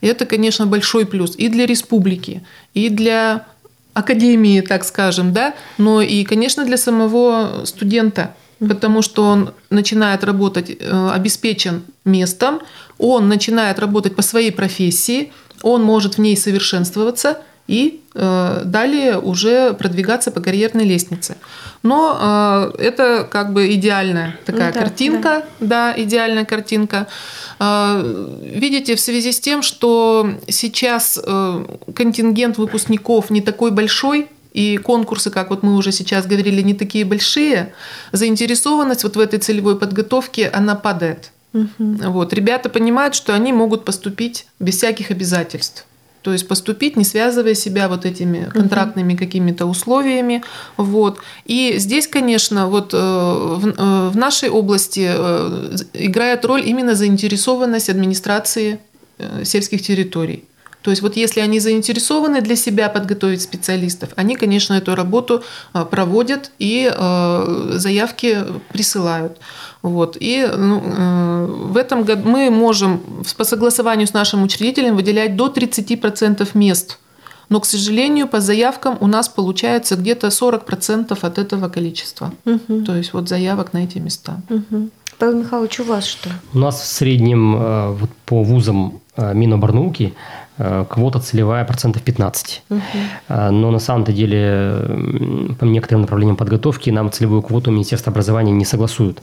И 0.00 0.06
это, 0.06 0.26
конечно, 0.26 0.64
большой 0.64 1.06
плюс 1.06 1.34
и 1.36 1.48
для 1.48 1.66
республики, 1.66 2.46
и 2.72 2.88
для 2.88 3.46
академии, 3.94 4.60
так 4.60 4.84
скажем, 4.84 5.32
да, 5.32 5.54
но 5.76 6.00
и, 6.00 6.22
конечно, 6.22 6.64
для 6.64 6.76
самого 6.76 7.64
студента– 7.64 8.36
потому 8.58 9.02
что 9.02 9.24
он 9.24 9.52
начинает 9.70 10.24
работать 10.24 10.70
э, 10.70 11.10
обеспечен 11.10 11.82
местом, 12.04 12.60
он 12.98 13.28
начинает 13.28 13.78
работать 13.78 14.16
по 14.16 14.22
своей 14.22 14.50
профессии, 14.50 15.32
он 15.62 15.82
может 15.82 16.14
в 16.14 16.18
ней 16.18 16.36
совершенствоваться 16.36 17.38
и 17.66 18.00
э, 18.14 18.62
далее 18.64 19.18
уже 19.18 19.74
продвигаться 19.74 20.30
по 20.30 20.40
карьерной 20.40 20.84
лестнице. 20.84 21.36
Но 21.82 22.72
э, 22.78 22.82
это 22.82 23.28
как 23.30 23.52
бы 23.52 23.72
идеальная 23.74 24.38
такая 24.44 24.72
да, 24.72 24.80
картинка, 24.80 25.44
да. 25.60 25.92
да, 25.92 26.02
идеальная 26.02 26.44
картинка. 26.44 27.06
Видите, 27.60 28.94
в 28.94 29.00
связи 29.00 29.32
с 29.32 29.40
тем, 29.40 29.62
что 29.62 30.30
сейчас 30.48 31.18
контингент 31.94 32.56
выпускников 32.56 33.30
не 33.30 33.40
такой 33.40 33.72
большой, 33.72 34.28
и 34.52 34.76
конкурсы, 34.76 35.30
как 35.30 35.50
вот 35.50 35.62
мы 35.62 35.76
уже 35.76 35.92
сейчас 35.92 36.26
говорили, 36.26 36.62
не 36.62 36.74
такие 36.74 37.04
большие, 37.04 37.72
заинтересованность 38.12 39.04
вот 39.04 39.16
в 39.16 39.20
этой 39.20 39.38
целевой 39.38 39.78
подготовке, 39.78 40.48
она 40.48 40.74
падает. 40.74 41.32
Угу. 41.54 42.10
Вот. 42.10 42.32
Ребята 42.32 42.68
понимают, 42.68 43.14
что 43.14 43.34
они 43.34 43.52
могут 43.52 43.84
поступить 43.84 44.46
без 44.58 44.76
всяких 44.76 45.10
обязательств. 45.10 45.86
То 46.22 46.32
есть 46.32 46.48
поступить, 46.48 46.96
не 46.96 47.04
связывая 47.04 47.54
себя 47.54 47.88
вот 47.88 48.04
этими 48.04 48.50
контрактными 48.52 49.14
какими-то 49.14 49.66
условиями. 49.66 50.42
Вот. 50.76 51.20
И 51.46 51.76
здесь, 51.78 52.08
конечно, 52.08 52.66
вот 52.66 52.92
э, 52.92 52.96
в, 52.98 53.68
э, 53.68 54.08
в 54.10 54.16
нашей 54.16 54.50
области 54.50 55.08
э, 55.08 55.76
играет 55.94 56.44
роль 56.44 56.68
именно 56.68 56.94
заинтересованность 56.94 57.88
администрации 57.88 58.80
сельских 59.42 59.82
территорий. 59.82 60.44
То 60.82 60.90
есть 60.90 61.02
вот 61.02 61.16
если 61.16 61.40
они 61.40 61.60
заинтересованы 61.60 62.40
для 62.40 62.56
себя 62.56 62.88
подготовить 62.88 63.42
специалистов, 63.42 64.10
они, 64.16 64.36
конечно, 64.36 64.74
эту 64.74 64.94
работу 64.94 65.42
а, 65.72 65.84
проводят 65.84 66.52
и 66.58 66.90
а, 66.90 67.72
заявки 67.74 68.44
присылают. 68.72 69.38
Вот. 69.82 70.16
И 70.20 70.48
ну, 70.56 70.82
э, 70.84 71.46
в 71.46 71.76
этом 71.76 72.02
году 72.02 72.28
мы 72.28 72.50
можем 72.50 73.00
по 73.36 73.44
согласованию 73.44 74.06
с 74.06 74.12
нашим 74.12 74.42
учредителем 74.42 74.96
выделять 74.96 75.36
до 75.36 75.46
30% 75.48 76.48
мест. 76.54 76.98
Но, 77.48 77.60
к 77.60 77.64
сожалению, 77.64 78.28
по 78.28 78.40
заявкам 78.40 78.98
у 79.00 79.06
нас 79.06 79.28
получается 79.28 79.96
где-то 79.96 80.26
40% 80.28 81.18
от 81.20 81.38
этого 81.38 81.68
количества. 81.68 82.32
Угу. 82.44 82.84
То 82.84 82.96
есть 82.96 83.12
вот 83.12 83.28
заявок 83.28 83.72
на 83.72 83.84
эти 83.84 83.98
места. 83.98 84.40
Угу. 84.50 84.90
Павел 85.18 85.38
Михайлович, 85.38 85.80
у 85.80 85.84
вас 85.84 86.06
что? 86.06 86.30
У 86.54 86.58
нас 86.58 86.80
в 86.80 86.86
среднем 86.86 87.56
э, 87.56 87.92
вот 87.92 88.10
по 88.26 88.42
вузам 88.42 89.00
э, 89.16 89.34
Миноборнауки 89.34 90.14
Э, 90.58 90.84
квота 90.88 91.20
целевая 91.20 91.64
процентов 91.64 92.02
15. 92.02 92.62
Угу. 92.68 92.80
Но 93.28 93.70
на 93.70 93.78
самом-то 93.78 94.12
деле 94.12 95.54
по 95.58 95.64
некоторым 95.64 96.02
направлениям 96.02 96.36
подготовки 96.36 96.90
нам 96.90 97.12
целевую 97.12 97.42
квоту 97.42 97.70
Министерства 97.70 98.10
образования 98.10 98.52
не 98.52 98.64
согласуют. 98.64 99.22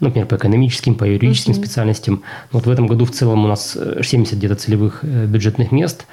Например, 0.00 0.26
по 0.26 0.34
экономическим, 0.34 0.96
по 0.96 1.04
юридическим 1.04 1.52
угу. 1.52 1.60
специальностям. 1.60 2.22
Вот 2.50 2.66
в 2.66 2.70
этом 2.70 2.88
году 2.88 3.04
в 3.04 3.12
целом 3.12 3.44
у 3.44 3.48
нас 3.48 3.78
70 4.02 4.34
где-то 4.34 4.56
целевых 4.56 5.00
э, 5.02 5.26
бюджетных 5.26 5.70
мест. 5.70 6.06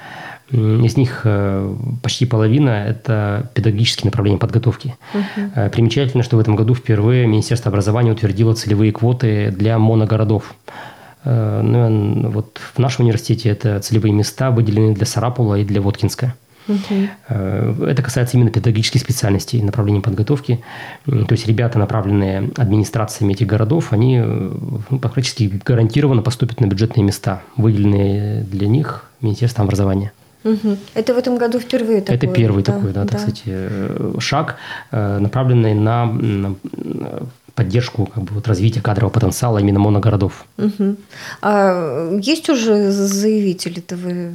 Из 0.50 0.96
них 0.96 1.24
почти 2.02 2.26
половина– 2.26 2.70
это 2.88 3.48
педагогические 3.54 4.06
направления 4.06 4.38
подготовки. 4.38 4.96
Угу. 5.14 5.70
Примечательно, 5.70 6.24
что 6.24 6.36
в 6.36 6.40
этом 6.40 6.56
году 6.56 6.74
впервые 6.74 7.28
Министерство 7.28 7.68
образования 7.68 8.10
утвердило 8.10 8.52
целевые 8.54 8.90
квоты 8.90 9.52
для 9.52 9.78
моногородов. 9.78 10.56
Э, 11.24 11.60
ну, 11.62 12.30
вот 12.30 12.58
в 12.74 12.78
нашем 12.78 13.04
университете 13.04 13.50
это 13.50 13.78
целевые 13.80 14.12
места 14.12 14.50
выделены 14.50 14.94
для 14.94 15.06
Сарапула 15.06 15.56
и 15.56 15.64
для 15.64 15.80
Воткинска. 15.80 16.34
Угу. 16.68 17.84
Это 17.86 18.02
касается 18.02 18.36
именно 18.36 18.50
педагогических 18.50 19.00
специальностей, 19.00 19.60
направлений 19.60 20.00
подготовки. 20.00 20.62
То 21.04 21.26
есть 21.30 21.46
ребята, 21.48 21.78
направленные 21.78 22.50
администрациями 22.56 23.32
этих 23.32 23.46
городов, 23.46 23.92
они 23.92 24.20
э, 24.22 24.50
ну, 24.90 24.98
практически 24.98 25.60
гарантированно 25.64 26.22
поступят 26.22 26.60
на 26.60 26.66
бюджетные 26.66 27.02
места, 27.02 27.42
выделенные 27.56 28.44
для 28.44 28.68
них 28.68 29.10
Министерством 29.20 29.64
образования. 29.64 30.12
Угу. 30.44 30.76
Это 30.94 31.14
в 31.14 31.18
этом 31.18 31.36
году 31.38 31.58
впервые 31.58 32.00
такой. 32.00 32.16
Это 32.16 32.26
первый 32.28 32.62
да, 32.62 32.72
такой, 32.72 32.92
да, 32.92 33.02
да. 33.02 33.08
так 33.08 33.20
сказать, 33.20 33.42
шаг, 34.20 34.56
направленный 34.90 35.74
на, 35.74 36.06
на 36.06 36.54
поддержку 37.60 38.06
как 38.06 38.24
бы, 38.24 38.34
вот, 38.36 38.48
развития 38.48 38.80
кадрового 38.80 39.12
потенциала 39.12 39.58
именно 39.58 39.78
моногородов. 39.78 40.46
Угу. 40.56 40.96
А 41.42 42.18
есть 42.22 42.48
уже 42.48 42.90
заявители-то 42.90 43.96
вы? 43.96 44.32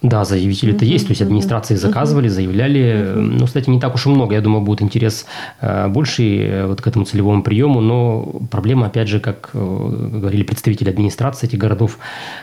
Да, 0.00 0.24
заявители-то 0.24 0.86
угу. 0.86 0.92
есть. 0.92 1.06
То 1.06 1.10
есть 1.10 1.20
администрации 1.20 1.74
заказывали, 1.74 2.28
угу. 2.28 2.34
заявляли. 2.34 3.12
Угу. 3.12 3.20
Ну, 3.20 3.46
кстати, 3.46 3.68
не 3.68 3.78
так 3.78 3.94
уж 3.94 4.06
и 4.06 4.08
много. 4.08 4.34
Я 4.34 4.40
думаю, 4.40 4.62
будет 4.62 4.80
интерес 4.80 5.26
э, 5.60 5.88
больший 5.88 6.38
э, 6.38 6.66
вот 6.66 6.80
к 6.80 6.86
этому 6.86 7.04
целевому 7.04 7.42
приему. 7.42 7.82
Но 7.82 8.22
проблема, 8.50 8.86
опять 8.86 9.08
же, 9.08 9.20
как 9.20 9.50
э, 9.52 9.58
говорили 9.58 10.44
представители 10.44 10.88
администрации 10.88 11.46
этих 11.46 11.58
городов, 11.58 11.98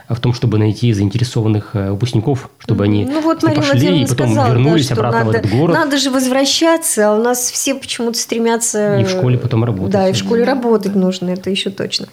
в 0.08 0.20
том, 0.20 0.36
чтобы 0.36 0.60
найти 0.60 0.94
заинтересованных 0.94 1.74
выпускников, 1.74 2.52
чтобы 2.60 2.84
они 2.84 3.06
ну, 3.06 3.22
вот 3.22 3.42
Мария 3.42 3.62
пошли 3.62 4.04
и 4.04 4.06
потом 4.06 4.28
сказала, 4.28 4.54
вернулись 4.54 4.90
да, 4.90 4.94
обратно 4.94 5.20
надо, 5.20 5.32
в 5.32 5.36
этот 5.36 5.52
город. 5.52 5.76
Надо 5.76 5.98
же 5.98 6.12
возвращаться, 6.12 7.10
а 7.10 7.16
у 7.16 7.24
нас 7.24 7.50
все 7.50 7.74
почему-то 7.74 8.20
стремятся... 8.20 9.00
И 9.00 9.04
в 9.06 9.10
школе 9.10 9.40
потом 9.40 9.64
работать. 9.64 9.92
Да, 9.92 10.08
и 10.08 10.14
в 10.14 10.18
школе 10.20 10.44
работать 10.44 10.96
нужно, 10.96 11.30
это 11.30 11.50
еще 11.50 11.70
точно. 11.70 12.08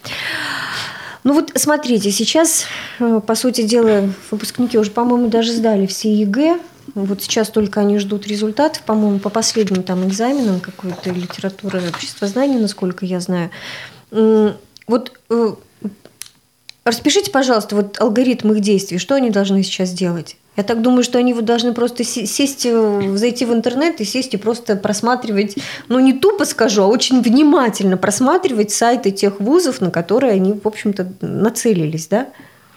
Ну 1.24 1.34
вот 1.34 1.52
смотрите, 1.56 2.12
сейчас, 2.12 2.66
э, 3.00 3.20
по 3.26 3.34
сути 3.34 3.62
дела, 3.62 4.08
выпускники 4.30 4.78
уже, 4.78 4.92
по-моему, 4.92 5.28
даже 5.28 5.52
сдали 5.52 5.86
все 5.86 6.14
ЕГЭ. 6.14 6.60
Вот 6.94 7.20
сейчас 7.20 7.48
только 7.48 7.80
они 7.80 7.98
ждут 7.98 8.28
результатов, 8.28 8.82
по-моему, 8.82 9.18
по 9.18 9.28
последним 9.28 9.82
там 9.82 10.06
экзаменам 10.06 10.60
какой-то 10.60 11.10
литературы 11.10 11.82
обществознания, 11.88 12.60
насколько 12.60 13.04
я 13.04 13.18
знаю. 13.18 13.50
Вот 14.10 15.12
э, 15.30 15.54
распишите, 16.84 17.32
пожалуйста, 17.32 17.74
вот 17.74 18.00
алгоритм 18.00 18.52
их 18.52 18.60
действий, 18.60 18.98
что 18.98 19.16
они 19.16 19.30
должны 19.30 19.64
сейчас 19.64 19.90
делать? 19.90 20.36
Я 20.56 20.62
так 20.62 20.80
думаю, 20.80 21.02
что 21.02 21.18
они 21.18 21.34
вот 21.34 21.44
должны 21.44 21.74
просто 21.74 22.02
сесть, 22.04 22.66
э, 22.66 23.16
зайти 23.16 23.44
в 23.44 23.52
интернет 23.52 24.00
и 24.00 24.04
сесть 24.04 24.34
и 24.34 24.36
просто 24.38 24.76
просматривать, 24.76 25.56
ну 25.88 25.98
не 25.98 26.14
тупо 26.14 26.44
скажу, 26.44 26.82
а 26.82 26.86
очень 26.86 27.20
внимательно 27.20 27.96
просматривать 27.96 28.70
сайты 28.70 29.10
тех 29.10 29.40
вузов, 29.40 29.80
на 29.80 29.90
которые 29.90 30.32
они, 30.32 30.54
в 30.54 30.66
общем-то, 30.66 31.12
нацелились, 31.20 32.06
да? 32.06 32.28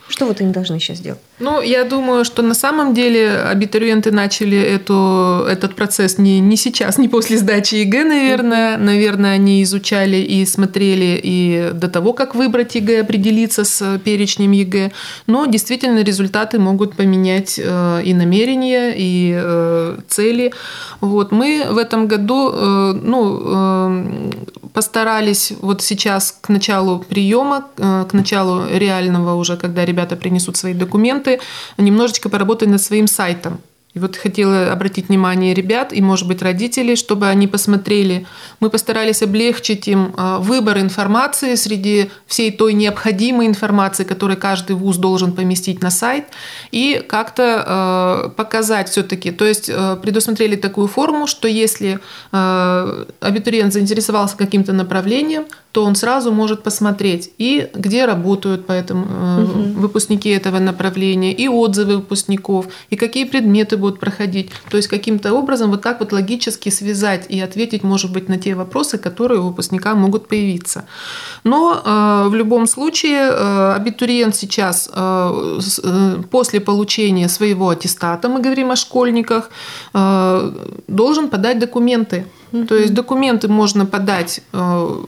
Что 0.09 0.25
вот 0.25 0.41
они 0.41 0.51
должны 0.51 0.79
сейчас 0.79 0.99
делать? 0.99 1.21
Ну, 1.39 1.61
я 1.61 1.85
думаю, 1.85 2.25
что 2.25 2.41
на 2.41 2.53
самом 2.53 2.93
деле 2.93 3.31
абитуриенты 3.31 4.11
начали 4.11 4.57
эту, 4.57 5.45
этот 5.49 5.73
процесс 5.75 6.17
не, 6.17 6.41
не 6.41 6.57
сейчас, 6.57 6.97
не 6.97 7.07
после 7.07 7.37
сдачи 7.37 7.75
ЕГЭ, 7.75 8.03
наверное. 8.03 8.77
Наверное, 8.77 9.35
они 9.35 9.63
изучали 9.63 10.17
и 10.17 10.45
смотрели 10.45 11.19
и 11.23 11.69
до 11.73 11.87
того, 11.87 12.11
как 12.11 12.35
выбрать 12.35 12.75
ЕГЭ, 12.75 13.01
определиться 13.01 13.63
с 13.63 13.99
перечнем 14.03 14.51
ЕГЭ. 14.51 14.91
Но 15.27 15.45
действительно 15.45 16.03
результаты 16.03 16.59
могут 16.59 16.97
поменять 16.97 17.57
э, 17.57 18.01
и 18.03 18.13
намерения, 18.13 18.93
и 18.97 19.33
э, 19.33 19.97
цели. 20.09 20.51
Вот. 20.99 21.31
Мы 21.31 21.65
в 21.69 21.77
этом 21.77 22.07
году 22.07 22.51
э, 22.53 22.93
ну, 23.01 24.29
постарались 24.73 25.53
вот 25.61 25.81
сейчас 25.81 26.37
к 26.41 26.49
началу 26.49 26.99
приема, 26.99 27.65
к 27.75 28.13
началу 28.13 28.63
реального 28.71 29.35
уже, 29.35 29.57
когда 29.57 29.85
ребята 29.85 30.15
принесут 30.15 30.57
свои 30.57 30.73
документы, 30.73 31.28
немножечко 31.77 32.29
поработать 32.29 32.69
над 32.69 32.81
своим 32.81 33.07
сайтом. 33.07 33.61
И 33.95 33.99
вот 33.99 34.15
хотела 34.17 34.71
обратить 34.71 35.09
внимание 35.09 35.55
ребят 35.55 35.93
и, 35.93 36.01
может 36.01 36.27
быть, 36.27 36.43
родителей, 36.43 36.95
чтобы 36.95 37.27
они 37.27 37.47
посмотрели. 37.47 38.27
Мы 38.59 38.69
постарались 38.69 39.23
облегчить 39.23 39.87
им 39.87 40.13
а, 40.15 40.37
выбор 40.37 40.77
информации 40.77 41.55
среди 41.55 42.11
всей 42.27 42.51
той 42.51 42.73
необходимой 42.73 43.47
информации, 43.47 44.03
которую 44.03 44.37
каждый 44.37 44.75
вуз 44.75 44.97
должен 44.97 45.31
поместить 45.31 45.81
на 45.81 45.89
сайт, 45.89 46.25
и 46.71 47.03
как-то 47.07 47.63
а, 47.65 48.29
показать 48.29 48.89
все-таки. 48.89 49.31
То 49.31 49.45
есть 49.45 49.71
а, 49.73 49.95
предусмотрели 49.95 50.55
такую 50.55 50.87
форму, 50.87 51.25
что 51.25 51.47
если 51.47 51.99
абитуриент 52.31 53.73
заинтересовался 53.73 54.37
каким-то 54.37 54.71
направлением, 54.71 55.45
то 55.71 55.83
он 55.85 55.95
сразу 55.95 56.31
может 56.31 56.63
посмотреть 56.63 57.31
и 57.37 57.69
где 57.73 58.05
работают 58.05 58.65
по 58.65 58.71
этому, 58.71 59.03
угу. 59.03 59.81
выпускники 59.81 60.29
этого 60.29 60.59
направления, 60.59 61.33
и 61.33 61.47
отзывы 61.47 61.97
выпускников, 61.97 62.67
и 62.89 62.95
какие 62.95 63.25
предметы 63.25 63.77
будут 63.79 63.99
проходить. 63.99 64.51
То 64.69 64.77
есть 64.77 64.89
каким-то 64.89 65.33
образом 65.33 65.71
вот 65.71 65.81
так 65.81 65.99
вот 65.99 66.11
логически 66.11 66.69
связать 66.69 67.25
и 67.29 67.39
ответить, 67.41 67.83
может 67.83 68.11
быть, 68.11 68.29
на 68.29 68.37
те 68.37 68.55
вопросы, 68.55 68.97
которые 68.97 69.39
у 69.39 69.47
выпускника 69.49 69.95
могут 69.95 70.27
появиться. 70.27 70.83
Но 71.43 71.73
э, 71.73 72.29
в 72.29 72.35
любом 72.35 72.67
случае 72.67 73.31
э, 73.31 73.73
абитуриент 73.75 74.35
сейчас 74.35 74.89
э, 74.93 75.59
э, 75.83 76.23
после 76.29 76.59
получения 76.59 77.29
своего 77.29 77.69
аттестата, 77.69 78.29
мы 78.29 78.41
говорим 78.41 78.71
о 78.71 78.75
школьниках, 78.75 79.49
э, 79.93 80.51
должен 80.87 81.29
подать 81.29 81.59
документы. 81.59 82.25
Mm-hmm. 82.51 82.67
То 82.67 82.75
есть 82.75 82.93
документы 82.93 83.47
можно 83.47 83.85
подать 83.85 84.41
э, 84.53 85.03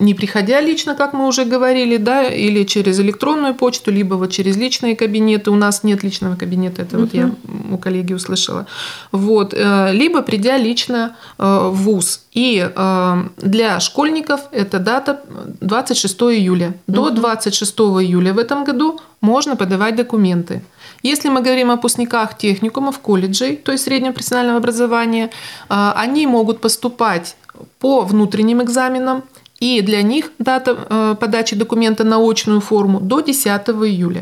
не 0.00 0.14
приходя 0.14 0.60
лично, 0.60 0.94
как 0.94 1.12
мы 1.12 1.26
уже 1.26 1.44
говорили, 1.44 1.98
да, 1.98 2.24
или 2.24 2.64
через 2.64 2.98
электронную 3.00 3.54
почту, 3.54 3.90
либо 3.90 4.14
вот 4.14 4.32
через 4.32 4.56
личные 4.56 4.96
кабинеты. 4.96 5.50
У 5.50 5.56
нас 5.56 5.84
нет 5.84 6.02
личного 6.02 6.36
кабинета, 6.36 6.82
это 6.82 6.96
угу. 6.96 7.04
вот 7.04 7.14
я 7.14 7.30
у 7.70 7.76
коллеги 7.76 8.14
услышала. 8.14 8.66
Вот, 9.12 9.54
э, 9.54 9.92
либо 9.92 10.22
придя 10.22 10.56
лично 10.56 11.16
э, 11.38 11.44
в 11.44 11.82
ВУЗ. 11.82 12.22
И 12.32 12.70
э, 12.74 13.22
для 13.36 13.80
школьников 13.80 14.40
эта 14.52 14.78
дата 14.78 15.20
26 15.60 16.20
июля. 16.22 16.74
До 16.86 17.10
26 17.10 17.80
июля 17.80 18.32
в 18.32 18.38
этом 18.38 18.64
году 18.64 18.98
можно 19.20 19.54
подавать 19.54 19.96
документы. 19.96 20.62
Если 21.02 21.28
мы 21.28 21.42
говорим 21.42 21.70
о 21.70 21.76
выпускниках 21.76 22.38
техникумов, 22.38 22.98
колледжей, 22.98 23.56
то 23.56 23.72
есть 23.72 23.84
среднего 23.84 24.12
профессионального 24.12 24.58
образования, 24.58 25.30
они 25.68 26.26
могут 26.26 26.60
поступать 26.60 27.36
по 27.78 28.02
внутренним 28.02 28.62
экзаменам, 28.62 29.22
и 29.60 29.82
для 29.82 30.02
них 30.02 30.32
дата 30.38 30.86
э, 30.88 31.16
подачи 31.20 31.54
документа 31.54 32.04
на 32.04 32.18
очную 32.18 32.60
форму 32.60 33.00
до 33.00 33.20
10 33.20 33.46
июля. 33.46 34.20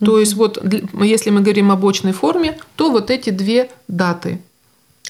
Mm-hmm. 0.00 0.06
То 0.06 0.18
есть 0.18 0.34
вот 0.34 0.58
если 1.00 1.30
мы 1.30 1.40
говорим 1.42 1.70
об 1.70 1.84
очной 1.84 2.12
форме, 2.12 2.58
то 2.76 2.90
вот 2.90 3.10
эти 3.10 3.30
две 3.30 3.70
даты. 3.88 4.40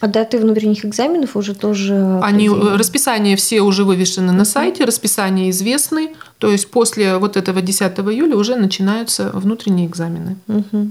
А 0.01 0.07
даты 0.07 0.39
внутренних 0.39 0.85
экзаменов 0.85 1.37
уже 1.37 1.55
тоже... 1.55 2.21
Они, 2.23 2.49
э, 2.49 2.77
расписания 2.77 3.37
все 3.37 3.63
уже 3.63 3.85
вывешены 3.85 4.33
на 4.33 4.45
сайте, 4.45 4.85
расписания 4.85 5.51
известны. 5.51 6.15
То 6.39 6.51
есть 6.51 6.71
после 6.71 7.17
вот 7.19 7.37
этого 7.37 7.61
10 7.61 7.83
июля 7.99 8.37
уже 8.37 8.57
начинаются 8.57 9.31
внутренние 9.35 9.87
экзамены. 9.87 10.37
Угу. 10.47 10.91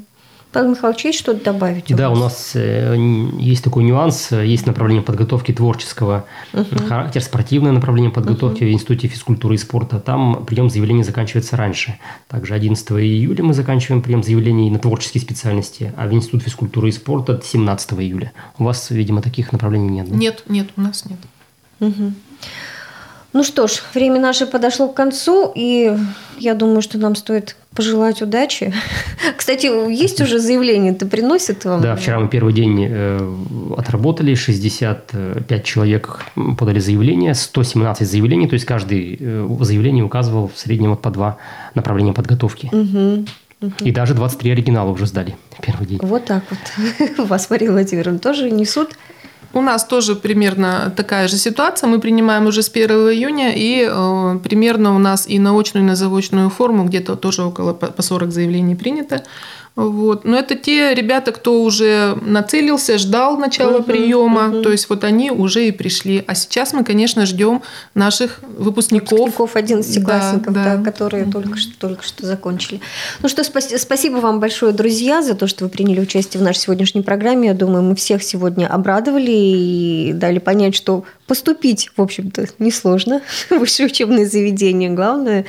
Павел 0.51 0.71
Михайлович, 0.71 1.05
есть 1.05 1.19
что-то 1.19 1.43
добавить? 1.43 1.91
У 1.91 1.95
да, 1.95 2.09
вас? 2.09 2.17
у 2.17 2.21
нас 2.21 2.51
э, 2.55 2.95
есть 3.37 3.63
такой 3.63 3.83
нюанс. 3.83 4.31
Есть 4.31 4.65
направление 4.65 5.03
подготовки 5.03 5.51
творческого 5.51 6.25
uh 6.53 6.87
характера, 6.87 7.21
спортивное 7.21 7.71
направление 7.71 8.11
подготовки 8.11 8.63
uh 8.63 8.67
в 8.67 8.71
Институте 8.71 9.07
физкультуры 9.07 9.55
и 9.55 9.57
спорта. 9.57 9.99
Там 9.99 10.45
прием 10.45 10.69
заявлений 10.69 11.03
заканчивается 11.03 11.57
раньше. 11.57 11.99
Также 12.27 12.53
11 12.53 12.91
июля 12.91 13.43
мы 13.43 13.53
заканчиваем 13.53 14.01
прием 14.01 14.23
заявлений 14.23 14.71
на 14.71 14.79
творческие 14.79 15.21
специальности, 15.21 15.93
а 15.97 16.07
в 16.07 16.13
Институт 16.13 16.43
физкультуры 16.43 16.89
и 16.89 16.91
спорта 16.91 17.41
17 17.43 17.93
июля. 17.93 18.31
У 18.57 18.63
вас, 18.63 18.89
видимо, 18.89 19.21
таких 19.21 19.51
направлений 19.51 19.89
нет, 19.89 20.09
да? 20.09 20.15
Нет, 20.15 20.43
нет, 20.47 20.69
у 20.77 20.81
нас 20.81 21.05
нет. 21.05 21.19
Угу. 21.79 22.13
Ну 23.37 23.43
что 23.43 23.67
ж, 23.67 23.83
время 23.93 24.19
наше 24.19 24.47
подошло 24.47 24.87
к 24.87 24.95
концу, 24.95 25.51
и 25.53 25.95
я 26.39 26.55
думаю, 26.55 26.81
что 26.81 26.97
нам 26.97 27.15
стоит 27.15 27.55
пожелать 27.75 28.23
удачи. 28.23 28.73
Кстати, 29.37 29.67
есть 29.91 30.19
уже 30.21 30.39
заявление, 30.39 30.93
ты 30.93 31.05
приносит 31.05 31.63
вам? 31.63 31.79
Да, 31.81 31.95
вчера 31.95 32.19
мы 32.19 32.29
первый 32.29 32.51
день 32.51 32.87
э, 32.89 33.35
отработали, 33.77 34.33
65 34.33 35.63
человек 35.63 36.25
подали 36.57 36.79
заявление, 36.79 37.35
117 37.35 38.09
заявлений, 38.09 38.47
то 38.47 38.55
есть 38.55 38.65
каждый 38.65 39.17
э, 39.19 39.57
заявление 39.61 40.03
указывал 40.03 40.47
в 40.47 40.57
среднем 40.57 40.89
вот 40.89 41.03
по 41.03 41.11
два 41.11 41.37
направления 41.75 42.13
подготовки. 42.13 42.71
Угу. 42.71 43.25
Угу. 43.61 43.73
И 43.81 43.91
даже 43.91 44.15
23 44.15 44.51
оригинала 44.51 44.89
уже 44.89 45.05
сдали 45.05 45.35
первый 45.61 45.85
день. 45.85 45.99
Вот 46.01 46.25
так 46.25 46.43
вот. 46.49 47.27
Вас, 47.29 47.51
Мария 47.51 47.71
Владимировна, 47.71 48.17
тоже 48.17 48.49
несут 48.49 48.95
у 49.57 49.61
нас 49.61 49.85
тоже 49.85 50.15
примерно 50.15 50.93
такая 50.95 51.27
же 51.27 51.37
ситуация. 51.37 51.89
Мы 51.89 51.99
принимаем 51.99 52.45
уже 52.45 52.61
с 52.61 52.69
1 52.69 52.89
июня, 52.89 53.53
и 53.55 53.87
э, 53.89 54.39
примерно 54.43 54.95
у 54.95 54.99
нас 54.99 55.27
и 55.27 55.39
на 55.39 55.57
очную, 55.57 55.83
и 55.83 55.87
на 55.87 55.95
заочную 55.95 56.49
форму 56.49 56.85
где-то 56.85 57.15
тоже 57.15 57.43
около 57.43 57.73
по 57.73 58.01
40 58.01 58.31
заявлений 58.31 58.75
принято. 58.75 59.23
Вот. 59.77 60.25
Но 60.25 60.39
это 60.39 60.55
те 60.55 60.95
ребята, 60.95 61.31
кто 61.31 61.61
уже 61.61 62.17
нацелился, 62.23 62.97
ждал 62.97 63.37
начала 63.37 63.77
uh-huh, 63.77 63.83
приема, 63.83 64.47
uh-huh. 64.47 64.63
то 64.63 64.71
есть 64.71 64.89
вот 64.89 65.03
они 65.03 65.29
уже 65.29 65.67
и 65.67 65.71
пришли. 65.71 66.23
А 66.25 66.33
сейчас 66.33 66.73
мы, 66.73 66.83
конечно, 66.83 67.27
ждем 67.27 67.61
наших 67.93 68.39
выпускников. 68.41 69.37
Выпускников 69.37 69.55
11-классников, 69.55 70.51
да, 70.51 70.63
да. 70.63 70.77
да, 70.77 70.83
которые 70.83 71.25
uh-huh. 71.25 71.31
только, 71.31 71.57
что, 71.59 71.77
только 71.77 72.03
что 72.03 72.25
закончили. 72.25 72.81
Ну 73.21 73.29
что, 73.29 73.43
спа- 73.43 73.77
спасибо 73.77 74.15
вам 74.15 74.39
большое, 74.39 74.73
друзья, 74.73 75.21
за 75.21 75.35
то, 75.35 75.45
что 75.45 75.65
вы 75.65 75.69
приняли 75.69 75.99
участие 75.99 76.41
в 76.41 76.43
нашей 76.43 76.61
сегодняшней 76.61 77.03
программе. 77.03 77.49
Я 77.49 77.53
думаю, 77.53 77.83
мы 77.83 77.95
всех 77.95 78.23
сегодня 78.23 78.65
обрадовали 78.65 79.29
и 79.29 80.11
дали 80.11 80.39
понять, 80.39 80.73
что 80.73 81.03
поступить, 81.27 81.91
в 81.95 82.01
общем-то, 82.01 82.47
несложно 82.57 83.21
в 83.51 83.51
высшее 83.59 83.85
учебное 83.85 84.25
заведение. 84.25 84.89
Главное, 84.89 85.45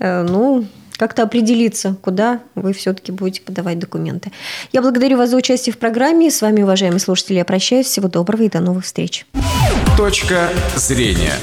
э, 0.00 0.22
ну, 0.28 0.66
как-то 0.96 1.22
определиться, 1.22 1.96
куда 2.00 2.40
вы 2.54 2.72
все-таки 2.72 3.12
будете 3.12 3.42
подавать 3.42 3.78
документы. 3.78 4.32
Я 4.72 4.82
благодарю 4.82 5.18
вас 5.18 5.30
за 5.30 5.36
участие 5.36 5.72
в 5.72 5.78
программе. 5.78 6.30
С 6.30 6.42
вами, 6.42 6.62
уважаемые 6.62 7.00
слушатели, 7.00 7.36
я 7.36 7.44
прощаюсь. 7.44 7.86
Всего 7.86 8.08
доброго 8.08 8.42
и 8.42 8.48
до 8.48 8.60
новых 8.60 8.84
встреч. 8.84 9.26
Точка 9.96 10.50
зрения. 10.76 11.34